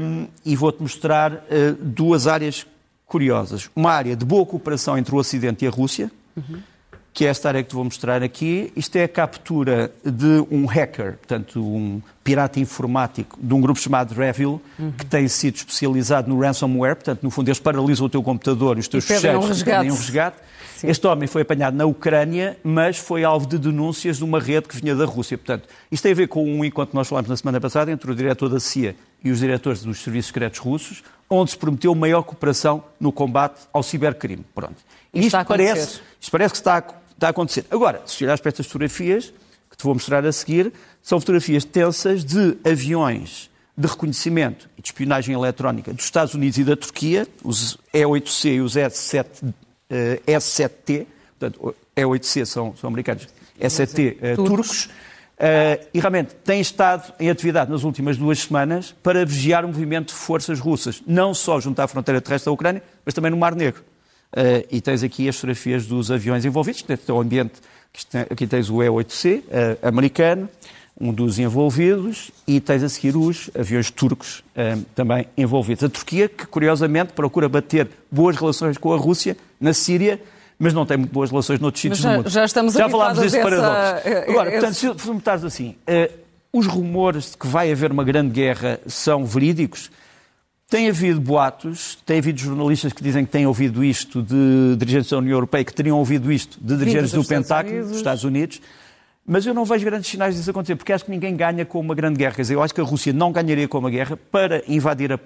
Um, 0.02 0.26
e 0.44 0.54
vou-te 0.56 0.82
mostrar 0.82 1.32
uh, 1.32 1.38
duas 1.80 2.26
áreas 2.26 2.66
curiosas. 3.06 3.70
Uma 3.74 3.92
área 3.92 4.14
de 4.14 4.24
boa 4.26 4.44
cooperação 4.44 4.98
entre 4.98 5.14
o 5.14 5.18
Ocidente 5.18 5.64
e 5.64 5.68
a 5.68 5.70
Rússia. 5.70 6.10
Uhum 6.36 6.73
que 7.14 7.24
é 7.24 7.28
esta 7.28 7.46
área 7.48 7.62
que 7.62 7.68
te 7.68 7.76
vou 7.76 7.84
mostrar 7.84 8.24
aqui. 8.24 8.72
Isto 8.74 8.96
é 8.96 9.04
a 9.04 9.08
captura 9.08 9.92
de 10.04 10.44
um 10.50 10.66
hacker, 10.66 11.12
portanto, 11.12 11.64
um 11.64 12.02
pirata 12.24 12.58
informático 12.58 13.38
de 13.40 13.54
um 13.54 13.60
grupo 13.60 13.78
chamado 13.78 14.12
Revil, 14.12 14.60
uhum. 14.76 14.90
que 14.90 15.06
tem 15.06 15.28
sido 15.28 15.54
especializado 15.54 16.28
no 16.28 16.40
ransomware, 16.40 16.96
portanto, 16.96 17.22
no 17.22 17.30
fundo, 17.30 17.48
eles 17.48 17.60
paralisam 17.60 18.06
o 18.06 18.10
teu 18.10 18.20
computador 18.20 18.76
e 18.78 18.80
os 18.80 18.88
teus 18.88 19.04
fecheiros 19.04 19.44
um 19.44 19.48
resgate. 19.48 19.90
um 19.90 19.94
resgate. 19.94 20.36
Este 20.82 21.06
homem 21.06 21.28
foi 21.28 21.42
apanhado 21.42 21.76
na 21.76 21.86
Ucrânia, 21.86 22.58
mas 22.64 22.98
foi 22.98 23.22
alvo 23.22 23.46
de 23.46 23.58
denúncias 23.58 24.18
de 24.18 24.24
uma 24.24 24.40
rede 24.40 24.66
que 24.66 24.76
vinha 24.76 24.94
da 24.94 25.04
Rússia. 25.04 25.38
Portanto, 25.38 25.68
isto 25.90 26.02
tem 26.02 26.12
a 26.12 26.14
ver 26.14 26.26
com 26.26 26.44
um 26.44 26.64
encontro 26.64 26.90
que 26.90 26.96
nós 26.96 27.08
falámos 27.08 27.30
na 27.30 27.36
semana 27.36 27.60
passada 27.60 27.92
entre 27.92 28.10
o 28.10 28.14
diretor 28.14 28.48
da 28.48 28.58
CIA 28.58 28.96
e 29.22 29.30
os 29.30 29.38
diretores 29.38 29.82
dos 29.82 30.02
serviços 30.02 30.26
secretos 30.26 30.58
russos, 30.58 31.02
onde 31.30 31.52
se 31.52 31.56
prometeu 31.56 31.94
maior 31.94 32.22
cooperação 32.22 32.82
no 33.00 33.12
combate 33.12 33.60
ao 33.72 33.82
cibercrime. 33.82 34.44
Pronto. 34.54 34.76
Isto, 35.14 35.38
isto 35.38 35.44
parece, 35.46 36.00
isto 36.20 36.30
parece 36.30 36.52
que 36.52 36.58
está 36.58 36.78
a 36.78 36.82
está 37.14 37.28
a 37.28 37.30
acontecer. 37.30 37.64
Agora, 37.70 38.02
se 38.06 38.24
olhares 38.24 38.40
para 38.40 38.50
estas 38.50 38.66
fotografias, 38.66 39.32
que 39.70 39.76
te 39.76 39.84
vou 39.84 39.94
mostrar 39.94 40.24
a 40.24 40.32
seguir, 40.32 40.72
são 41.02 41.18
fotografias 41.18 41.64
tensas 41.64 42.24
de 42.24 42.56
aviões 42.64 43.50
de 43.76 43.88
reconhecimento 43.88 44.68
e 44.78 44.82
de 44.82 44.88
espionagem 44.88 45.34
eletrónica 45.34 45.92
dos 45.92 46.04
Estados 46.04 46.34
Unidos 46.34 46.58
e 46.58 46.64
da 46.64 46.76
Turquia, 46.76 47.26
os 47.42 47.76
E-8C 47.92 48.54
e 48.54 48.60
os 48.60 48.76
S-7, 48.76 49.26
uh, 49.42 49.52
S-7T, 50.26 51.06
portanto, 51.38 51.74
E-8C 51.96 52.44
são, 52.44 52.76
são 52.76 52.88
americanos, 52.88 53.28
S-7T 53.58 54.38
uh, 54.38 54.44
turcos, 54.44 54.84
uh, 54.84 55.86
e 55.92 55.98
realmente 55.98 56.34
têm 56.44 56.60
estado 56.60 57.12
em 57.18 57.28
atividade 57.28 57.70
nas 57.70 57.82
últimas 57.82 58.16
duas 58.16 58.38
semanas 58.38 58.94
para 59.02 59.26
vigiar 59.26 59.64
o 59.64 59.68
movimento 59.68 60.08
de 60.08 60.14
forças 60.14 60.60
russas, 60.60 61.02
não 61.04 61.34
só 61.34 61.60
junto 61.60 61.80
à 61.80 61.88
fronteira 61.88 62.20
terrestre 62.20 62.46
da 62.46 62.52
Ucrânia, 62.52 62.82
mas 63.04 63.12
também 63.12 63.30
no 63.32 63.36
Mar 63.36 63.56
Negro. 63.56 63.82
Uh, 64.34 64.66
e 64.68 64.80
tens 64.80 65.04
aqui 65.04 65.28
as 65.28 65.36
fotografias 65.36 65.86
dos 65.86 66.10
aviões 66.10 66.44
envolvidos, 66.44 66.82
portanto, 66.82 67.08
é 67.08 67.12
o 67.12 67.20
ambiente, 67.20 67.52
aqui 68.28 68.48
tens 68.48 68.68
o 68.68 68.82
E-8C 68.82 69.38
uh, 69.38 69.42
americano, 69.80 70.48
um 71.00 71.12
dos 71.12 71.38
envolvidos, 71.38 72.32
e 72.44 72.58
tens 72.58 72.82
a 72.82 72.88
seguir 72.88 73.16
os 73.16 73.48
aviões 73.56 73.92
turcos 73.92 74.40
uh, 74.40 74.84
também 74.92 75.28
envolvidos. 75.36 75.84
A 75.84 75.88
Turquia, 75.88 76.28
que 76.28 76.46
curiosamente 76.46 77.12
procura 77.12 77.48
bater 77.48 77.88
boas 78.10 78.34
relações 78.34 78.76
com 78.76 78.92
a 78.92 78.96
Rússia 78.96 79.36
na 79.60 79.72
Síria, 79.72 80.20
mas 80.58 80.74
não 80.74 80.84
tem 80.84 80.96
muito 80.96 81.12
boas 81.12 81.30
relações 81.30 81.60
noutros 81.60 81.82
sítios 81.82 82.00
do 82.00 82.08
mundo. 82.08 82.28
Já 82.28 82.44
estamos 82.44 82.74
Já 82.74 82.88
falámos 82.88 83.20
desse 83.20 83.38
essa... 83.38 83.48
paradoxo. 83.48 84.30
Agora, 84.30 84.50
portanto, 84.50 84.74
se 84.74 84.94
perguntares 84.94 85.44
assim, 85.44 85.76
os 86.52 86.66
rumores 86.66 87.32
de 87.32 87.36
que 87.36 87.46
vai 87.46 87.70
haver 87.70 87.90
uma 87.90 88.04
grande 88.04 88.32
guerra 88.32 88.80
são 88.86 89.24
verídicos? 89.24 89.90
Tem 90.68 90.88
havido 90.88 91.20
boatos, 91.20 91.98
tem 92.06 92.18
havido 92.18 92.40
jornalistas 92.40 92.92
que 92.92 93.02
dizem 93.02 93.24
que 93.24 93.30
têm 93.30 93.46
ouvido 93.46 93.84
isto 93.84 94.22
de 94.22 94.76
dirigentes 94.76 95.10
da 95.10 95.18
União 95.18 95.36
Europeia, 95.36 95.64
que 95.64 95.74
teriam 95.74 95.98
ouvido 95.98 96.32
isto 96.32 96.58
de 96.60 96.76
dirigentes 96.76 97.12
do 97.12 97.24
Pentágono, 97.24 97.82
dos 97.82 97.96
Estados 97.96 98.24
Unidos, 98.24 98.60
mas 99.26 99.46
eu 99.46 99.54
não 99.54 99.64
vejo 99.64 99.84
grandes 99.84 100.10
sinais 100.10 100.34
disso 100.36 100.50
acontecer, 100.50 100.76
porque 100.76 100.92
acho 100.92 101.04
que 101.04 101.10
ninguém 101.10 101.34
ganha 101.34 101.64
com 101.64 101.80
uma 101.80 101.94
grande 101.94 102.18
guerra. 102.18 102.34
Quer 102.34 102.42
dizer, 102.42 102.54
eu 102.54 102.62
acho 102.62 102.74
que 102.74 102.80
a 102.80 102.84
Rússia 102.84 103.12
não 103.12 103.32
ganharia 103.32 103.66
com 103.66 103.78
uma 103.78 103.90
guerra 103.90 104.16
para 104.16 104.62
invadir 104.68 105.12
a, 105.12 105.18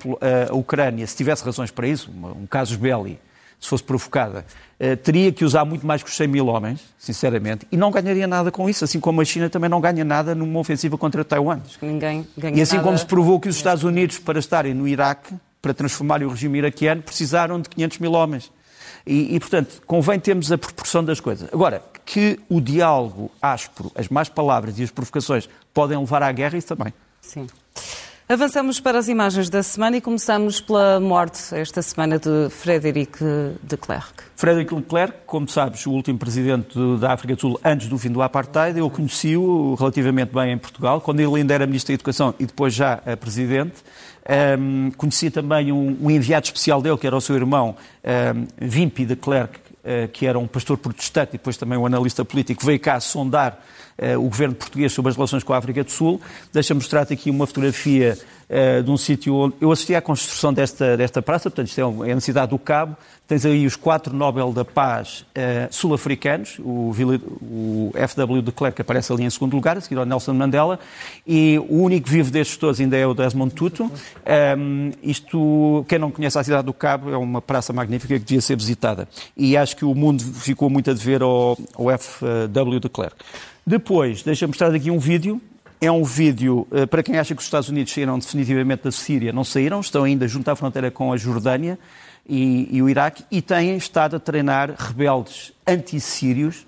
a, 0.51 0.55
Ucrânia, 0.55 1.07
se 1.07 1.17
tivesse 1.17 1.45
razões 1.45 1.71
para 1.71 1.87
isso, 1.87 2.11
um, 2.11 2.43
um 2.43 2.47
caso 2.47 2.79
belli, 2.79 3.19
se 3.61 3.69
fosse 3.69 3.83
provocada, 3.83 4.45
uh, 4.81 4.97
teria 4.97 5.33
que 5.33 5.45
usar 5.45 5.65
muito 5.65 5.87
mais 5.87 6.03
que 6.03 6.09
os 6.09 6.17
100 6.17 6.29
mil 6.29 6.47
homens, 6.47 6.81
sinceramente, 6.99 7.67
e 7.71 7.77
não 7.77 7.91
ganharia 7.91 8.27
nada 8.27 8.51
com 8.51 8.69
isso, 8.69 8.85
assim 8.85 9.01
como 9.01 9.21
a 9.21 9.25
China 9.25 9.51
também 9.51 9.69
não 9.69 9.81
ganha 9.81 10.05
nada 10.05 10.35
numa 10.35 10.61
ofensiva 10.61 10.97
contra 10.97 11.25
Taiwan. 11.25 11.61
Ninguém 11.83 12.27
ganha 12.37 12.57
e 12.57 12.63
assim 12.63 12.77
nada... 12.77 12.87
como 12.87 12.99
se 12.99 13.07
provou 13.07 13.41
que 13.41 13.49
os 13.49 13.57
Estados 13.57 13.85
Unidos, 13.85 14.19
para 14.19 14.39
estarem 14.39 14.75
no 14.75 14.87
Iraque, 14.87 15.35
para 15.61 15.75
transformarem 15.75 16.27
o 16.27 16.31
regime 16.31 16.59
iraquiano, 16.59 17.03
precisaram 17.03 17.61
de 17.61 17.69
500 17.69 17.99
mil 17.99 18.13
homens. 18.13 18.51
E, 19.07 19.35
e, 19.35 19.41
portanto, 19.41 19.83
convém 19.87 20.21
termos 20.21 20.53
a 20.53 20.59
proporção 20.59 21.03
das 21.03 21.19
coisas. 21.19 21.49
Agora, 21.53 21.83
que 22.05 22.39
o 22.49 22.61
diálogo 22.61 23.31
áspero, 23.41 23.91
as 23.95 24.09
más 24.09 24.29
palavras 24.29 24.79
e 24.79 24.83
as 24.83 24.91
provocações 24.91 25.49
podem 25.73 25.99
levar 25.99 26.23
à 26.23 26.31
guerra, 26.31 26.59
isso 26.59 26.69
também. 26.69 26.93
Sim. 27.21 27.47
Avançamos 28.31 28.79
para 28.79 28.99
as 28.99 29.09
imagens 29.09 29.49
da 29.49 29.63
semana 29.63 29.97
e 29.97 30.03
começamos 30.03 30.61
pela 30.61 31.01
morte 31.01 31.55
esta 31.55 31.81
semana 31.81 32.19
de 32.19 32.51
Frederic 32.51 33.19
de 33.63 33.77
Klerk. 33.79 34.23
Frederic 34.37 34.75
Leclerc, 34.75 35.15
como 35.25 35.49
sabes, 35.49 35.87
o 35.87 35.93
último 35.93 36.19
presidente 36.19 36.79
da 37.01 37.15
África 37.15 37.35
do 37.35 37.41
Sul 37.41 37.61
antes 37.65 37.89
do 37.89 37.97
fim 37.97 38.11
do 38.11 38.21
apartheid, 38.21 38.79
eu 38.79 38.91
conheci-o 38.91 39.75
relativamente 39.77 40.35
bem 40.35 40.53
em 40.53 40.59
Portugal, 40.59 41.01
quando 41.01 41.21
ele 41.21 41.37
ainda 41.37 41.55
era 41.55 41.67
Ministro 41.67 41.91
da 41.91 41.95
Educação 41.95 42.35
e 42.39 42.45
depois 42.45 42.75
já 42.75 42.99
Presidente. 43.19 43.77
Um, 44.61 44.91
conheci 44.91 45.31
também 45.31 45.73
um, 45.73 45.97
um, 45.99 46.11
enviado 46.11 46.45
especial 46.45 46.83
dele, 46.83 46.99
que 46.99 47.07
era 47.07 47.17
o 47.17 47.21
seu 47.23 47.35
irmão, 47.35 47.77
um, 48.05 48.47
Vimpi 48.59 49.07
de 49.07 49.17
Klerk, 49.17 49.59
uh, 49.59 50.07
que 50.13 50.27
era 50.27 50.39
um 50.39 50.47
pastor 50.47 50.77
protestante 50.77 51.31
e 51.31 51.39
depois 51.39 51.57
também 51.57 51.79
um 51.79 51.87
analista 51.87 52.27
político, 52.27 52.63
veio 52.67 52.79
cá 52.79 53.01
sondar 53.01 53.59
uh, 53.99 54.19
o 54.19 54.29
governo 54.29 54.55
português 54.55 54.93
sobre 54.93 55.11
as 55.11 55.17
relações 55.17 55.43
com 55.43 55.53
a 55.53 55.59
África 55.59 55.83
do 55.85 55.91
Sul. 55.91 56.21
Deixa-me 56.53 56.81
mostrar-te 56.81 57.13
aqui 57.13 57.31
uma 57.31 57.47
fotografia 57.47 58.19
uh, 58.49 58.83
de 58.83 58.91
um 58.91 58.97
sítio 58.97 59.35
onde 59.35 59.55
eu 59.61 59.71
assisti 59.71 59.95
à 59.95 60.01
construção 60.01 60.53
desta, 60.53 60.97
desta 60.97 61.21
praça, 61.21 61.51
portanto, 61.51 61.69
isto 61.69 61.81
é, 61.81 62.11
é 62.11 62.15
na 62.15 62.21
cidade 62.21 62.51
do 62.51 62.59
Cabo. 62.59 62.97
Tens 63.29 63.45
aí 63.45 63.67
os 63.67 63.77
quatro 63.77 64.17
Nobel 64.17 64.51
da 64.55 64.65
Paz 64.65 65.21
uh, 65.21 65.69
sul-africanos, 65.71 66.59
o, 66.61 66.95
o, 67.43 67.93
FW 67.93 68.41
de 68.41 68.51
Klerk 68.51 68.81
aparece 68.81 69.13
ali 69.13 69.23
em 69.23 69.29
segundo 69.29 69.53
lugar, 69.53 69.77
a 69.77 69.83
seguir 69.83 69.99
ao 69.99 70.07
Nelson 70.07 70.33
Mandela, 70.33 70.81
e 71.27 71.59
o 71.69 71.83
único 71.83 72.09
vivo 72.09 72.31
destes 72.31 72.57
todos 72.57 72.81
ainda 72.81 72.97
é 72.97 73.07
o 73.07 73.13
Desmond 73.13 73.55
Tutu. 73.55 73.85
Um, 73.85 73.91
ehm, 74.25 74.93
isto, 75.03 75.85
quem 75.87 75.99
não 75.99 76.11
conhece 76.11 76.39
a 76.39 76.43
cidade 76.43 76.65
do 76.65 76.73
Cabo, 76.73 77.11
é 77.11 77.19
uma 77.19 77.43
praça 77.43 77.71
magnífica 77.71 78.19
que 78.19 78.25
devia 78.25 78.41
ser 78.41 78.57
visitada. 78.57 79.07
E 79.37 79.59
acho 79.59 79.77
que 79.77 79.85
o 79.85 79.95
mundo 79.95 80.25
ficou 80.25 80.71
muito 80.71 80.91
a 80.91 80.95
dever 80.95 81.21
ao, 81.21 81.59
ao 81.75 81.99
FW 81.99 82.81
de 82.81 82.89
Klerk. 82.89 83.17
Depois, 83.67 84.23
deixa-me 84.23 84.53
mostrar 84.53 84.75
aqui 84.75 84.91
um 84.91 84.99
vídeo. 84.99 85.39
É 85.83 85.93
um 85.93 86.03
vídeo, 86.03 86.67
eh, 86.73 86.87
para 86.87 87.05
quem 87.05 87.19
acha 87.19 87.35
que 87.35 87.41
os 87.41 87.47
Estados 87.47 87.69
Unidos 87.69 87.93
saíram 87.93 88.19
definitivamente 88.19 88.83
da 88.83 88.91
Síria, 88.91 89.33
não 89.33 89.45
saíram, 89.45 89.79
estão 89.81 90.03
ainda 90.03 90.27
junto 90.27 90.51
à 90.51 90.57
fronteira 90.57 90.91
com 90.91 91.13
a 91.13 91.17
Jordânia 91.17 91.79
e, 92.29 92.69
e 92.71 92.83
o 92.83 92.89
Iraque, 92.89 93.25
e 93.31 93.41
têm 93.41 93.77
estado 93.77 94.17
a 94.17 94.21
treinar 94.21 94.75
rebeldes 94.77 95.53
anti-sírios, 95.67 96.67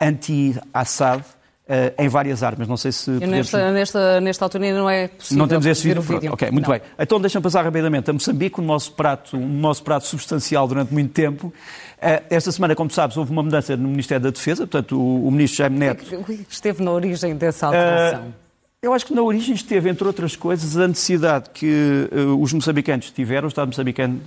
anti-Assad, 0.00 1.24
Uh, 1.68 1.92
em 2.02 2.08
várias 2.08 2.42
armas. 2.42 2.66
Não 2.66 2.78
sei 2.78 2.90
se. 2.90 3.10
Nesta, 3.10 3.70
nesta, 3.70 4.20
nesta 4.22 4.42
altura 4.46 4.72
não 4.72 4.88
é 4.88 5.08
possível. 5.08 5.38
Não 5.38 5.46
temos 5.46 5.66
esse 5.66 5.86
vídeo. 5.86 6.00
vídeo. 6.00 6.32
Ok, 6.32 6.50
muito 6.50 6.64
não. 6.64 6.72
bem. 6.72 6.80
Então 6.98 7.20
deixa-me 7.20 7.42
passar 7.42 7.62
rapidamente 7.62 8.08
a 8.08 8.12
Moçambique, 8.14 8.58
o 8.58 8.62
nosso 8.62 8.92
prato, 8.92 9.36
o 9.36 9.46
nosso 9.46 9.82
prato 9.82 10.06
substancial 10.06 10.66
durante 10.66 10.94
muito 10.94 11.12
tempo. 11.12 11.48
Uh, 11.48 12.24
esta 12.30 12.50
semana, 12.50 12.74
como 12.74 12.90
sabes, 12.90 13.18
houve 13.18 13.30
uma 13.32 13.42
mudança 13.42 13.76
no 13.76 13.86
Ministério 13.86 14.22
da 14.24 14.30
Defesa, 14.30 14.66
portanto, 14.66 14.98
o, 14.98 15.28
o 15.28 15.30
ministro 15.30 15.58
Jaime 15.58 15.78
Neto. 15.78 16.06
Esteve 16.48 16.82
na 16.82 16.90
origem 16.90 17.36
dessa 17.36 17.66
alteração. 17.66 18.28
Uh, 18.28 18.32
eu 18.80 18.94
acho 18.94 19.04
que 19.04 19.12
na 19.12 19.20
origem 19.20 19.54
esteve, 19.54 19.90
entre 19.90 20.06
outras 20.06 20.34
coisas, 20.34 20.74
a 20.74 20.88
necessidade 20.88 21.50
que 21.52 22.08
os 22.40 22.50
moçambicanos 22.50 23.10
tiveram, 23.10 23.44
o 23.44 23.48
Estado 23.48 23.66
moçambicano 23.66 24.22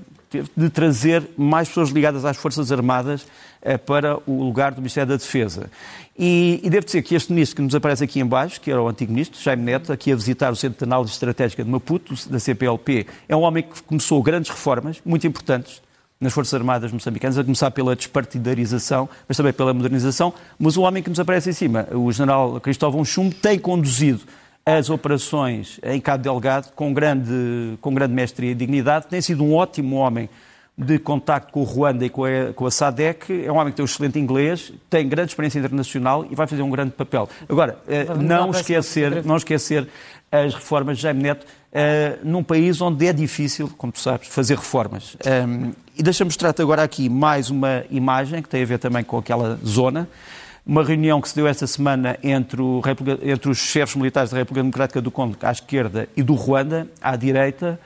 de 0.56 0.70
trazer 0.70 1.28
mais 1.38 1.67
pessoas 1.67 1.89
ligadas 1.89 2.26
às 2.26 2.38
Forças 2.38 2.72
Armadas 2.72 3.26
eh, 3.62 3.78
para 3.78 4.17
o 4.26 4.44
lugar 4.44 4.72
do 4.72 4.78
Ministério 4.78 5.10
da 5.10 5.17
Defesa. 5.17 5.70
E, 6.17 6.60
e 6.63 6.70
devo 6.70 6.86
dizer 6.86 7.02
que 7.02 7.15
este 7.15 7.32
ministro 7.32 7.58
que 7.58 7.62
nos 7.62 7.76
aparece 7.76 8.04
aqui 8.04 8.20
em 8.20 8.26
baixo, 8.26 8.60
que 8.62 8.72
era 8.72 8.82
o 8.82 8.88
antigo 8.88 9.12
ministro, 9.12 9.41
Jaime 9.41 9.63
Neto, 9.63 9.91
aqui 9.91 10.12
a 10.12 10.15
visitar 10.15 10.52
o 10.52 10.56
Centro 10.56 10.80
de 10.80 10.84
Análise 10.84 11.13
Estratégica 11.13 11.63
de 11.63 11.70
Maputo, 11.70 12.13
da 12.30 12.39
CPLP, 12.39 13.08
é 13.28 13.36
um 13.36 13.41
homem 13.41 13.63
que 13.63 13.82
começou 13.84 14.22
grandes 14.22 14.50
reformas, 14.50 15.02
muito 15.06 15.26
importantes, 15.28 15.82
nas 16.20 16.32
Forças 16.32 16.54
Armadas 16.54 16.91
moçambicanas, 16.91 17.38
a 17.39 17.44
começar 17.44 17.72
pela 17.72 17.96
despartidarização, 17.96 19.10
mas 19.28 19.36
também 19.36 19.52
pela 19.52 19.74
modernização. 19.74 20.32
Mas 20.60 20.78
o 20.78 20.84
homem 20.84 21.02
que 21.02 21.10
nos 21.10 21.20
aparece 21.20 21.50
em 21.50 21.54
cima, 21.54 21.88
o 21.91 22.12
general 22.12 22.62
Cristóvão 22.62 23.04
Chumbo, 23.04 23.34
tem 23.34 23.58
conduzido 23.58 24.22
as 24.78 24.90
operações 24.90 25.80
em 25.84 26.00
Cabo 26.00 26.24
Delgado 26.24 26.72
com 26.76 26.94
grande, 26.94 27.78
com 27.82 27.94
grande 27.94 28.14
mestria 28.14 28.52
e 28.52 28.56
dignidade. 28.56 29.08
Tem 29.08 29.22
sido 29.22 29.44
um 29.44 29.54
ótimo 29.54 29.98
homem 29.98 30.30
de 30.78 30.98
contacto 30.98 31.52
com 31.52 31.62
o 31.62 31.64
Ruanda 31.64 32.06
e 32.06 32.10
com 32.10 32.24
a, 32.24 32.54
com 32.56 32.66
a 32.66 32.72
SADEC. 32.72 33.46
É 33.46 33.52
um 33.52 33.58
homem 33.58 33.72
que 33.72 33.78
tem 33.78 33.84
um 33.84 33.86
excelente 33.86 34.18
inglês, 34.18 34.72
tem 34.90 35.08
grande 35.08 35.32
experiência 35.32 35.60
internacional 35.60 36.26
e 36.30 36.36
vai 36.36 36.48
fazer 36.48 36.62
um 36.62 36.70
grande 36.70 36.92
papel. 36.92 37.28
Agora, 37.48 37.78
eh, 37.88 38.06
não 38.16 38.52
esquecer, 38.52 39.24
não 39.26 39.36
esquecer 39.36 39.88
as 40.32 40.54
reformas 40.54 40.98
de 40.98 41.04
Jaime 41.04 41.22
Neto 41.22 41.44
uh, 41.46 42.20
num 42.24 42.42
país 42.42 42.80
onde 42.80 43.06
é 43.06 43.12
difícil, 43.12 43.70
como 43.78 43.92
tu 43.92 44.00
sabes, 44.00 44.30
fazer 44.30 44.56
reformas. 44.56 45.18
Eh, 45.26 45.72
e 45.98 46.02
deixa-me 46.02 46.30
mostrar-te 46.30 46.62
agora 46.62 46.82
aqui 46.82 47.10
mais 47.10 47.50
uma 47.50 47.84
imagem 47.92 48.42
que 48.42 48.48
tem 48.48 48.64
a 48.64 48.66
ver 48.66 48.80
também 48.80 49.04
com 49.04 49.18
aquela 49.18 49.60
zona 49.66 50.08
uma 50.65 50.84
reunião 50.84 51.19
que 51.19 51.30
se 51.30 51.36
deu 51.36 51.47
esta 51.47 51.65
semana 51.65 52.17
entre, 52.24 52.62
o, 52.62 52.82
entre, 53.24 53.50
os 53.50 53.58
chefes 53.58 53.95
militares 53.95 54.32
da 54.32 54.38
República 54.38 54.63
Democrática 54.63 55.02
do 55.02 55.12
Congo 55.12 55.36
à 55.41 55.52
esquerda 55.52 56.08
e 56.15 56.21
do 56.21 56.34
Ruanda 56.34 56.88
à 57.02 57.15
direita, 57.15 57.80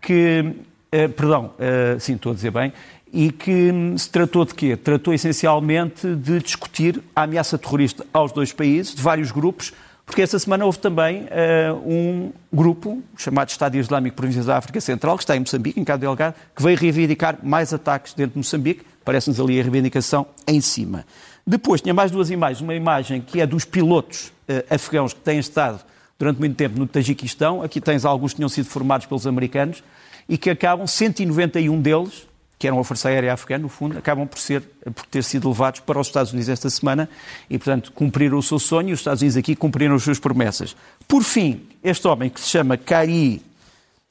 que, 0.00 0.54
eh, 0.90 1.08
perdão, 1.08 1.52
eh, 1.58 1.96
sim, 2.00 2.14
estou 2.14 2.32
a 2.32 2.34
dizer 2.34 2.50
bem, 2.50 2.72
e 3.12 3.30
que 3.30 3.70
se 3.98 4.08
tratou 4.08 4.44
de 4.44 4.54
quê? 4.54 4.76
Tratou 4.76 5.12
essencialmente 5.12 6.14
de 6.14 6.40
discutir 6.40 7.02
a 7.14 7.24
ameaça 7.24 7.58
terrorista 7.58 8.06
aos 8.12 8.32
dois 8.32 8.52
países, 8.52 8.94
de 8.94 9.02
vários 9.02 9.30
grupos, 9.30 9.72
porque 10.06 10.22
esta 10.22 10.38
semana 10.38 10.64
houve 10.64 10.78
também 10.78 11.24
uh, 11.24 11.74
um 11.86 12.32
grupo 12.52 13.02
chamado 13.16 13.50
Estado 13.50 13.76
Islâmico 13.76 14.16
Províncias 14.16 14.46
da 14.46 14.56
África 14.56 14.80
Central, 14.80 15.16
que 15.16 15.22
está 15.22 15.36
em 15.36 15.40
Moçambique, 15.40 15.78
em 15.78 15.84
Cabo 15.84 16.00
Delgado, 16.00 16.34
que 16.56 16.62
veio 16.62 16.76
reivindicar 16.76 17.38
mais 17.42 17.72
ataques 17.72 18.14
dentro 18.14 18.32
de 18.32 18.38
Moçambique. 18.38 18.84
Parece-nos 19.04 19.38
ali 19.38 19.60
a 19.60 19.62
reivindicação 19.62 20.26
em 20.46 20.60
cima. 20.60 21.04
Depois 21.46 21.80
tinha 21.80 21.94
mais 21.94 22.10
duas 22.10 22.30
imagens. 22.30 22.60
Uma 22.60 22.74
imagem 22.74 23.20
que 23.20 23.40
é 23.40 23.46
dos 23.46 23.64
pilotos 23.64 24.32
uh, 24.48 24.74
afegãos 24.74 25.12
que 25.12 25.20
têm 25.20 25.38
estado 25.38 25.80
durante 26.18 26.38
muito 26.38 26.56
tempo 26.56 26.78
no 26.78 26.86
Tajiquistão. 26.86 27.62
Aqui 27.62 27.80
tens 27.80 28.04
alguns 28.04 28.32
que 28.32 28.36
tinham 28.36 28.48
sido 28.48 28.66
formados 28.66 29.06
pelos 29.06 29.26
americanos 29.26 29.82
e 30.28 30.38
que 30.38 30.50
acabam, 30.50 30.86
191 30.86 31.80
deles, 31.80 32.26
que 32.58 32.68
eram 32.68 32.78
a 32.78 32.84
Força 32.84 33.08
Aérea 33.08 33.32
Afegana, 33.32 33.62
no 33.62 33.68
fundo, 33.68 33.98
acabam 33.98 34.24
por, 34.24 34.38
ser, 34.38 34.62
por 34.94 35.04
ter 35.06 35.24
sido 35.24 35.48
levados 35.48 35.80
para 35.80 35.98
os 35.98 36.06
Estados 36.06 36.32
Unidos 36.32 36.48
esta 36.48 36.70
semana 36.70 37.08
e, 37.50 37.58
portanto, 37.58 37.90
cumpriram 37.90 38.38
o 38.38 38.42
seu 38.42 38.60
sonho 38.60 38.90
e 38.90 38.92
os 38.92 39.00
Estados 39.00 39.20
Unidos 39.20 39.36
aqui 39.36 39.56
cumpriram 39.56 39.96
as 39.96 40.02
suas 40.04 40.20
promessas. 40.20 40.76
Por 41.08 41.24
fim, 41.24 41.66
este 41.82 42.06
homem 42.06 42.30
que 42.30 42.40
se 42.40 42.48
chama 42.48 42.76
Kari 42.76 43.42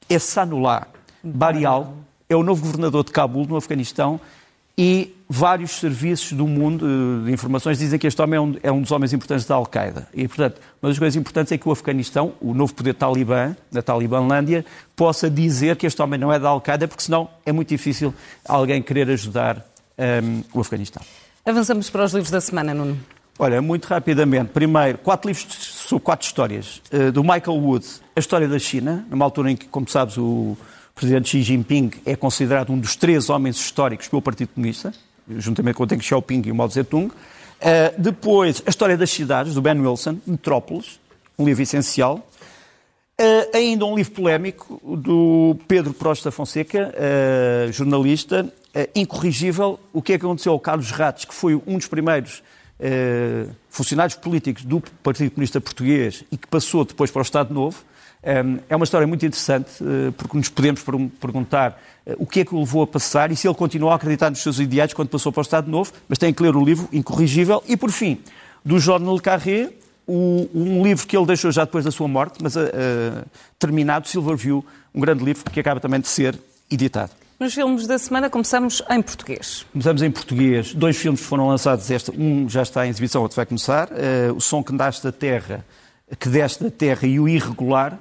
Essanullah 0.06 0.86
Barial 1.24 1.96
é 2.28 2.36
o 2.36 2.42
novo 2.42 2.60
governador 2.66 3.04
de 3.04 3.10
Cabul, 3.10 3.46
no 3.46 3.56
Afeganistão, 3.56 4.20
e 4.76 5.14
vários 5.28 5.72
serviços 5.72 6.32
do 6.32 6.46
mundo 6.46 6.86
eh, 6.86 7.26
de 7.26 7.32
informações 7.32 7.78
dizem 7.78 7.98
que 7.98 8.06
este 8.06 8.20
homem 8.20 8.36
é 8.36 8.40
um, 8.40 8.56
é 8.62 8.72
um 8.72 8.82
dos 8.82 8.90
homens 8.90 9.12
importantes 9.12 9.46
da 9.46 9.54
Al-Qaeda. 9.54 10.08
E, 10.12 10.26
portanto, 10.28 10.60
uma 10.82 10.90
das 10.90 10.98
coisas 10.98 11.16
importantes 11.16 11.52
é 11.52 11.58
que 11.58 11.68
o 11.68 11.72
Afeganistão, 11.72 12.34
o 12.40 12.52
novo 12.52 12.74
poder 12.74 12.94
talibã, 12.94 13.56
da 13.70 13.82
Talibanlândia, 13.82 14.64
possa 14.94 15.30
dizer 15.30 15.76
que 15.76 15.86
este 15.86 16.00
homem 16.02 16.18
não 16.18 16.32
é 16.32 16.38
da 16.38 16.48
Al-Qaeda, 16.48 16.86
porque 16.86 17.02
senão 17.02 17.28
é 17.46 17.52
muito 17.52 17.68
difícil 17.68 18.14
alguém 18.46 18.82
querer 18.82 19.08
ajudar 19.10 19.56
um, 19.56 20.02
ehm, 20.02 20.44
o 20.52 20.60
Afeganistão. 20.60 21.02
Avançamos 21.44 21.90
para 21.90 22.04
os 22.04 22.12
livros 22.12 22.30
da 22.30 22.40
semana, 22.40 22.72
Nuno. 22.74 22.98
Olha, 23.38 23.60
muito 23.62 23.86
rapidamente. 23.86 24.50
Primeiro, 24.52 24.98
quatro 24.98 25.28
livros 25.28 25.46
sobre 25.56 26.04
quatro 26.04 26.26
histórias. 26.26 26.82
Uh, 26.92 27.10
do 27.10 27.22
Michael 27.22 27.56
Wood, 27.56 27.86
A 28.14 28.20
História 28.20 28.46
da 28.46 28.58
China, 28.58 29.04
numa 29.10 29.24
altura 29.24 29.50
em 29.50 29.56
que, 29.56 29.66
como 29.66 29.88
sabes, 29.88 30.16
o 30.18 30.56
presidente 31.02 31.30
Xi 31.30 31.42
Jinping 31.42 31.90
é 32.06 32.14
considerado 32.14 32.72
um 32.72 32.78
dos 32.78 32.94
três 32.94 33.28
homens 33.28 33.56
históricos 33.56 34.06
pelo 34.06 34.22
Partido 34.22 34.50
Comunista, 34.54 34.94
juntamente 35.36 35.74
com 35.74 35.82
o 35.82 35.86
Deng 35.86 36.00
Xiaoping 36.00 36.42
e 36.46 36.52
o 36.52 36.54
Mao 36.54 36.68
Tse-tung. 36.68 37.08
Uh, 37.08 37.12
depois, 37.98 38.62
A 38.64 38.70
História 38.70 38.96
das 38.96 39.10
Cidades, 39.10 39.52
do 39.52 39.60
Ben 39.60 39.80
Wilson, 39.80 40.18
Metrópolis, 40.24 41.00
um 41.36 41.44
livro 41.44 41.60
essencial. 41.60 42.24
Uh, 43.20 43.56
ainda 43.56 43.84
um 43.84 43.96
livro 43.96 44.12
polémico 44.12 44.80
do 44.96 45.56
Pedro 45.66 45.92
Prosta 45.92 46.30
Fonseca, 46.30 46.94
uh, 46.94 47.72
jornalista, 47.72 48.52
incorrigível. 48.94 49.80
O 49.92 50.00
que 50.00 50.12
é 50.12 50.18
que 50.18 50.24
aconteceu 50.24 50.52
ao 50.52 50.60
Carlos 50.60 50.92
Ratos, 50.92 51.24
que 51.24 51.34
foi 51.34 51.60
um 51.66 51.78
dos 51.78 51.88
primeiros 51.88 52.42
funcionários 53.68 54.16
políticos 54.16 54.64
do 54.64 54.82
Partido 55.04 55.30
Comunista 55.30 55.60
Português 55.60 56.24
e 56.32 56.36
que 56.36 56.48
passou 56.48 56.84
depois 56.84 57.12
para 57.12 57.20
o 57.20 57.22
Estado 57.22 57.54
Novo. 57.54 57.84
É 58.22 58.76
uma 58.76 58.84
história 58.84 59.04
muito 59.04 59.26
interessante, 59.26 59.68
eh, 59.80 60.12
porque 60.16 60.36
nos 60.36 60.48
podemos 60.48 60.80
perguntar 61.20 61.80
eh, 62.06 62.14
o 62.18 62.24
que 62.24 62.40
é 62.40 62.44
que 62.44 62.54
o 62.54 62.60
levou 62.60 62.84
a 62.84 62.86
passar 62.86 63.32
e 63.32 63.36
se 63.36 63.48
ele 63.48 63.54
continuou 63.54 63.90
a 63.90 63.96
acreditar 63.96 64.30
nos 64.30 64.40
seus 64.40 64.60
ideais 64.60 64.94
quando 64.94 65.08
passou 65.08 65.32
para 65.32 65.40
o 65.40 65.42
Estado 65.42 65.68
Novo, 65.68 65.92
mas 66.08 66.18
tem 66.18 66.32
que 66.32 66.40
ler 66.40 66.54
o 66.54 66.64
livro 66.64 66.88
Incorrigível. 66.92 67.62
E, 67.66 67.76
por 67.76 67.90
fim, 67.90 68.20
do 68.64 68.78
Jornal 68.78 69.14
Le 69.14 69.20
Carré, 69.20 69.70
um 70.06 70.82
livro 70.84 71.06
que 71.06 71.16
ele 71.16 71.26
deixou 71.26 71.50
já 71.50 71.64
depois 71.64 71.84
da 71.84 71.90
sua 71.90 72.06
morte, 72.06 72.38
mas 72.42 72.56
uh, 72.56 72.60
terminado, 73.58 74.06
Silverview, 74.08 74.64
um 74.94 75.00
grande 75.00 75.24
livro 75.24 75.48
que 75.50 75.58
acaba 75.58 75.80
também 75.80 76.00
de 76.00 76.08
ser 76.08 76.38
editado. 76.70 77.12
Nos 77.38 77.54
filmes 77.54 77.86
da 77.86 77.98
semana 77.98 78.30
começamos 78.30 78.82
em 78.88 79.02
português. 79.02 79.66
Começamos 79.72 80.02
em 80.02 80.10
português. 80.10 80.74
Dois 80.74 80.96
filmes 80.96 81.20
foram 81.20 81.48
lançados 81.48 81.90
esta. 81.90 82.12
Um 82.12 82.48
já 82.48 82.62
está 82.62 82.86
em 82.86 82.90
exibição, 82.90 83.20
outro 83.22 83.34
vai 83.34 83.46
começar. 83.46 83.88
Uh, 83.88 84.36
o 84.36 84.40
Som 84.40 84.62
que 84.62 84.72
nasce 84.72 85.02
da 85.02 85.10
Terra, 85.10 85.64
que 86.18 86.28
desce 86.28 86.62
da 86.62 86.70
Terra 86.70 87.06
e 87.06 87.18
o 87.18 87.28
Irregular, 87.28 87.98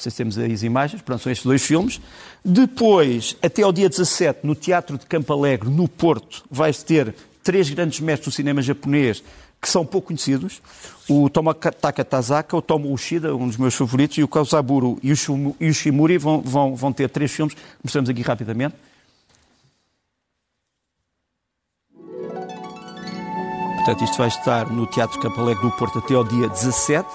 sei 0.00 0.10
se 0.10 0.16
temos 0.16 0.38
aí 0.38 0.52
as 0.52 0.62
imagens, 0.62 1.02
pronto, 1.02 1.22
são 1.22 1.30
estes 1.30 1.46
dois 1.46 1.62
filmes. 1.62 2.00
Depois, 2.44 3.36
até 3.42 3.62
ao 3.62 3.72
dia 3.72 3.88
17, 3.88 4.40
no 4.42 4.54
Teatro 4.54 4.98
de 4.98 5.06
Campo 5.06 5.32
Alegre, 5.32 5.68
no 5.68 5.86
Porto, 5.86 6.44
vai-se 6.50 6.84
ter 6.84 7.14
três 7.42 7.70
grandes 7.70 8.00
mestres 8.00 8.32
do 8.32 8.36
cinema 8.36 8.62
japonês 8.62 9.22
que 9.60 9.68
são 9.68 9.84
pouco 9.84 10.08
conhecidos. 10.08 10.62
O 11.08 11.28
Tomokazu 11.28 11.76
Tazaka, 12.08 12.56
o 12.56 12.62
Tomo 12.62 12.92
Ushida, 12.92 13.34
um 13.34 13.46
dos 13.46 13.56
meus 13.56 13.74
favoritos, 13.74 14.16
e 14.16 14.22
o 14.22 14.28
Kausaburo 14.28 14.98
e 15.02 15.12
o 15.12 15.74
Shimuri 15.74 16.16
vão, 16.16 16.40
vão, 16.40 16.74
vão 16.74 16.92
ter 16.92 17.10
três 17.10 17.30
filmes. 17.30 17.54
Mostramos 17.82 18.08
aqui 18.08 18.22
rapidamente. 18.22 18.74
Portanto, 23.76 24.04
isto 24.04 24.18
vai 24.18 24.28
estar 24.28 24.70
no 24.70 24.86
Teatro 24.86 25.20
Campo 25.20 25.40
Alegre 25.40 25.62
do 25.62 25.70
Porto 25.72 25.98
até 25.98 26.14
ao 26.14 26.24
dia 26.24 26.48
17. 26.48 27.08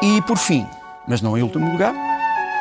E, 0.00 0.22
por 0.22 0.38
fim, 0.38 0.64
mas 1.08 1.22
não 1.22 1.36
em 1.36 1.42
último 1.42 1.70
lugar, 1.70 1.94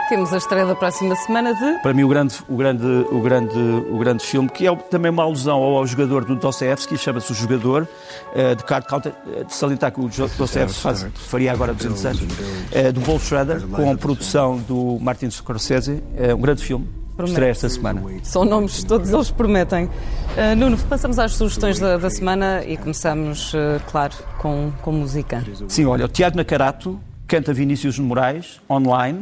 temos 0.07 0.31
a 0.33 0.37
estreia 0.37 0.65
da 0.65 0.73
próxima 0.73 1.15
semana 1.17 1.53
de. 1.53 1.79
Para 1.81 1.93
mim, 1.93 2.03
o 2.03 2.07
grande, 2.07 2.35
o 2.47 2.55
grande, 2.55 2.85
o 3.11 3.19
grande, 3.19 3.59
o 3.91 3.97
grande 3.97 4.23
filme, 4.23 4.47
que 4.47 4.65
é 4.65 4.73
também 4.73 5.11
uma 5.11 5.23
alusão 5.23 5.57
ao, 5.57 5.85
jogador 5.85 6.23
do 6.23 6.33
Dostoevsky, 6.35 6.97
chama-se 6.97 7.29
O 7.31 7.35
Jogador, 7.35 7.85
uh, 8.33 8.55
de 8.55 8.63
Card 8.63 8.87
Counter, 8.87 9.11
uh, 9.25 9.43
de 9.43 9.53
salientar 9.53 9.91
que 9.91 9.99
o 9.99 10.07
Dostoevsky 10.07 10.81
faz, 10.81 11.05
faria 11.13 11.51
agora 11.51 11.73
200 11.73 12.05
anos, 12.05 12.21
uh, 12.21 12.93
do 12.93 13.01
Bull 13.01 13.19
Schrader, 13.19 13.67
com 13.67 13.91
a 13.91 13.97
produção 13.97 14.57
do 14.59 14.97
Martin 15.01 15.29
Scorsese. 15.29 16.01
É 16.15 16.33
um 16.33 16.39
grande 16.39 16.63
filme. 16.63 16.87
Promete. 17.17 17.33
Estreia 17.33 17.51
esta 17.51 17.67
semana. 17.67 18.01
São 18.23 18.45
nomes, 18.45 18.83
todos 18.83 19.11
eles 19.11 19.31
prometem. 19.31 19.85
Uh, 19.85 20.55
Nuno, 20.55 20.77
passamos 20.77 21.19
às 21.19 21.33
sugestões 21.33 21.79
da, 21.79 21.97
da 21.97 22.09
semana 22.09 22.63
e 22.63 22.77
começamos, 22.77 23.53
uh, 23.53 23.81
claro, 23.91 24.13
com, 24.37 24.71
com 24.83 24.91
música. 24.93 25.43
Sim, 25.67 25.85
olha, 25.85 26.05
o 26.05 26.07
Tiago 26.07 26.37
Nacarato 26.37 26.97
canta 27.27 27.53
Vinícius 27.53 27.99
Moraes, 27.99 28.59
online. 28.69 29.19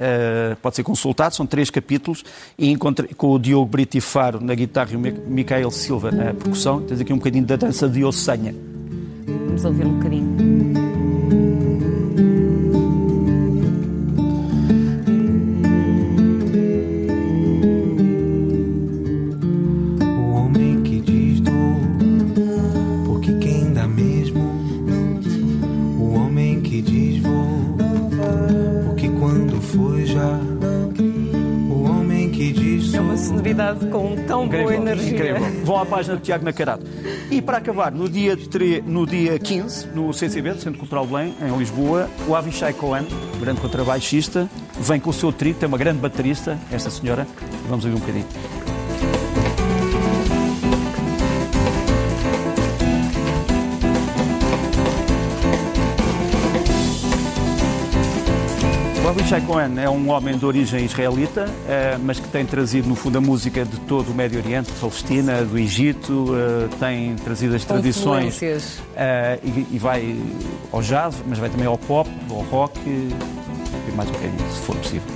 Uh, 0.00 0.56
pode 0.62 0.76
ser 0.76 0.82
consultado, 0.82 1.34
são 1.34 1.44
três 1.44 1.68
capítulos, 1.68 2.24
e 2.58 2.70
encontrei 2.70 3.10
com 3.12 3.32
o 3.32 3.38
Diogo 3.38 3.66
Brito 3.66 3.98
e 3.98 4.00
Faro 4.00 4.40
na 4.40 4.54
guitarra 4.54 4.92
e 4.92 4.96
o 4.96 4.98
Micael 4.98 5.70
Silva 5.70 6.10
na 6.10 6.32
percussão. 6.32 6.80
Tens 6.80 7.00
aqui 7.00 7.12
um 7.12 7.18
bocadinho 7.18 7.44
da 7.44 7.56
dança 7.56 7.86
de 7.86 8.02
Ossanha. 8.02 8.54
Vamos 9.26 9.64
ouvir 9.64 9.86
um 9.86 9.96
bocadinho. 9.96 10.49
Vão 35.70 35.78
à 35.78 35.86
página 35.86 36.16
do 36.16 36.20
Tiago 36.20 36.44
Nacarato. 36.44 36.84
E 37.30 37.40
para 37.40 37.58
acabar, 37.58 37.92
no 37.92 38.08
dia, 38.08 38.36
3, 38.36 38.84
no 38.84 39.06
dia 39.06 39.38
15, 39.38 39.86
no 39.94 40.12
CCB, 40.12 40.54
Centro 40.54 40.80
Cultural 40.80 41.06
Belém, 41.06 41.32
em 41.40 41.56
Lisboa, 41.56 42.10
o 42.26 42.34
Avishai 42.34 42.72
Cohen, 42.72 43.06
grande 43.38 43.60
contrabaixista, 43.60 44.50
vem 44.80 44.98
com 44.98 45.10
o 45.10 45.12
seu 45.12 45.32
trio, 45.32 45.54
tem 45.54 45.68
uma 45.68 45.78
grande 45.78 46.00
baterista, 46.00 46.58
esta 46.72 46.90
senhora. 46.90 47.24
Vamos 47.68 47.84
ouvir 47.84 47.96
um 47.96 48.00
bocadinho. 48.00 48.59
Avishai 59.10 59.40
Cohen 59.40 59.76
é 59.76 59.90
um 59.90 60.08
homem 60.10 60.38
de 60.38 60.46
origem 60.46 60.84
israelita, 60.84 61.46
eh, 61.68 61.98
mas 62.00 62.20
que 62.20 62.28
tem 62.28 62.46
trazido, 62.46 62.88
no 62.88 62.94
fundo, 62.94 63.18
a 63.18 63.20
música 63.20 63.64
de 63.64 63.76
todo 63.80 64.12
o 64.12 64.14
Médio 64.14 64.38
Oriente, 64.38 64.70
Palestina, 64.80 65.42
do 65.42 65.58
Egito, 65.58 66.28
eh, 66.32 66.68
tem 66.78 67.16
trazido 67.16 67.56
as 67.56 67.64
tradições 67.64 68.40
eh, 68.94 69.40
e 69.42 69.78
vai 69.80 70.16
ao 70.70 70.80
jazz, 70.80 71.16
mas 71.26 71.40
vai 71.40 71.50
também 71.50 71.66
ao 71.66 71.76
pop, 71.76 72.08
ao 72.30 72.42
rock 72.42 72.78
e 72.86 73.12
mais 73.96 74.08
um 74.08 74.12
bocadinho, 74.12 74.52
se 74.52 74.60
for 74.60 74.76
possível. 74.76 75.08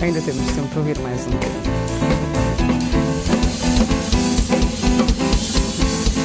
Ainda 0.00 0.20
temos 0.22 0.46
sempre 0.46 0.68
para 0.70 0.78
ouvir 0.78 0.98
mais 1.00 1.26
um 1.26 1.30
bocadinho. 1.32 1.62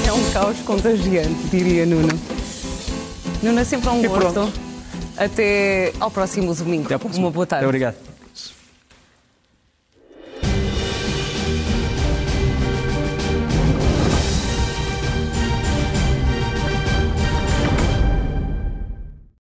É 0.08 0.14
um 0.14 0.32
caos 0.32 0.58
contagiante, 0.60 1.50
diria 1.52 1.86
Nuno. 1.86 2.18
Nuno, 3.44 3.60
é 3.60 3.64
sempre 3.66 3.90
um 3.90 4.02
gosto. 4.04 4.67
Até 5.18 5.92
ao 6.00 6.12
próximo 6.12 6.54
domingo. 6.54 6.86
Até 6.86 6.94
ao 6.94 7.00
próximo. 7.00 7.26
Uma 7.26 7.32
boa 7.32 7.46
tarde. 7.46 7.66
Muito 7.66 7.70
obrigado. 7.76 8.07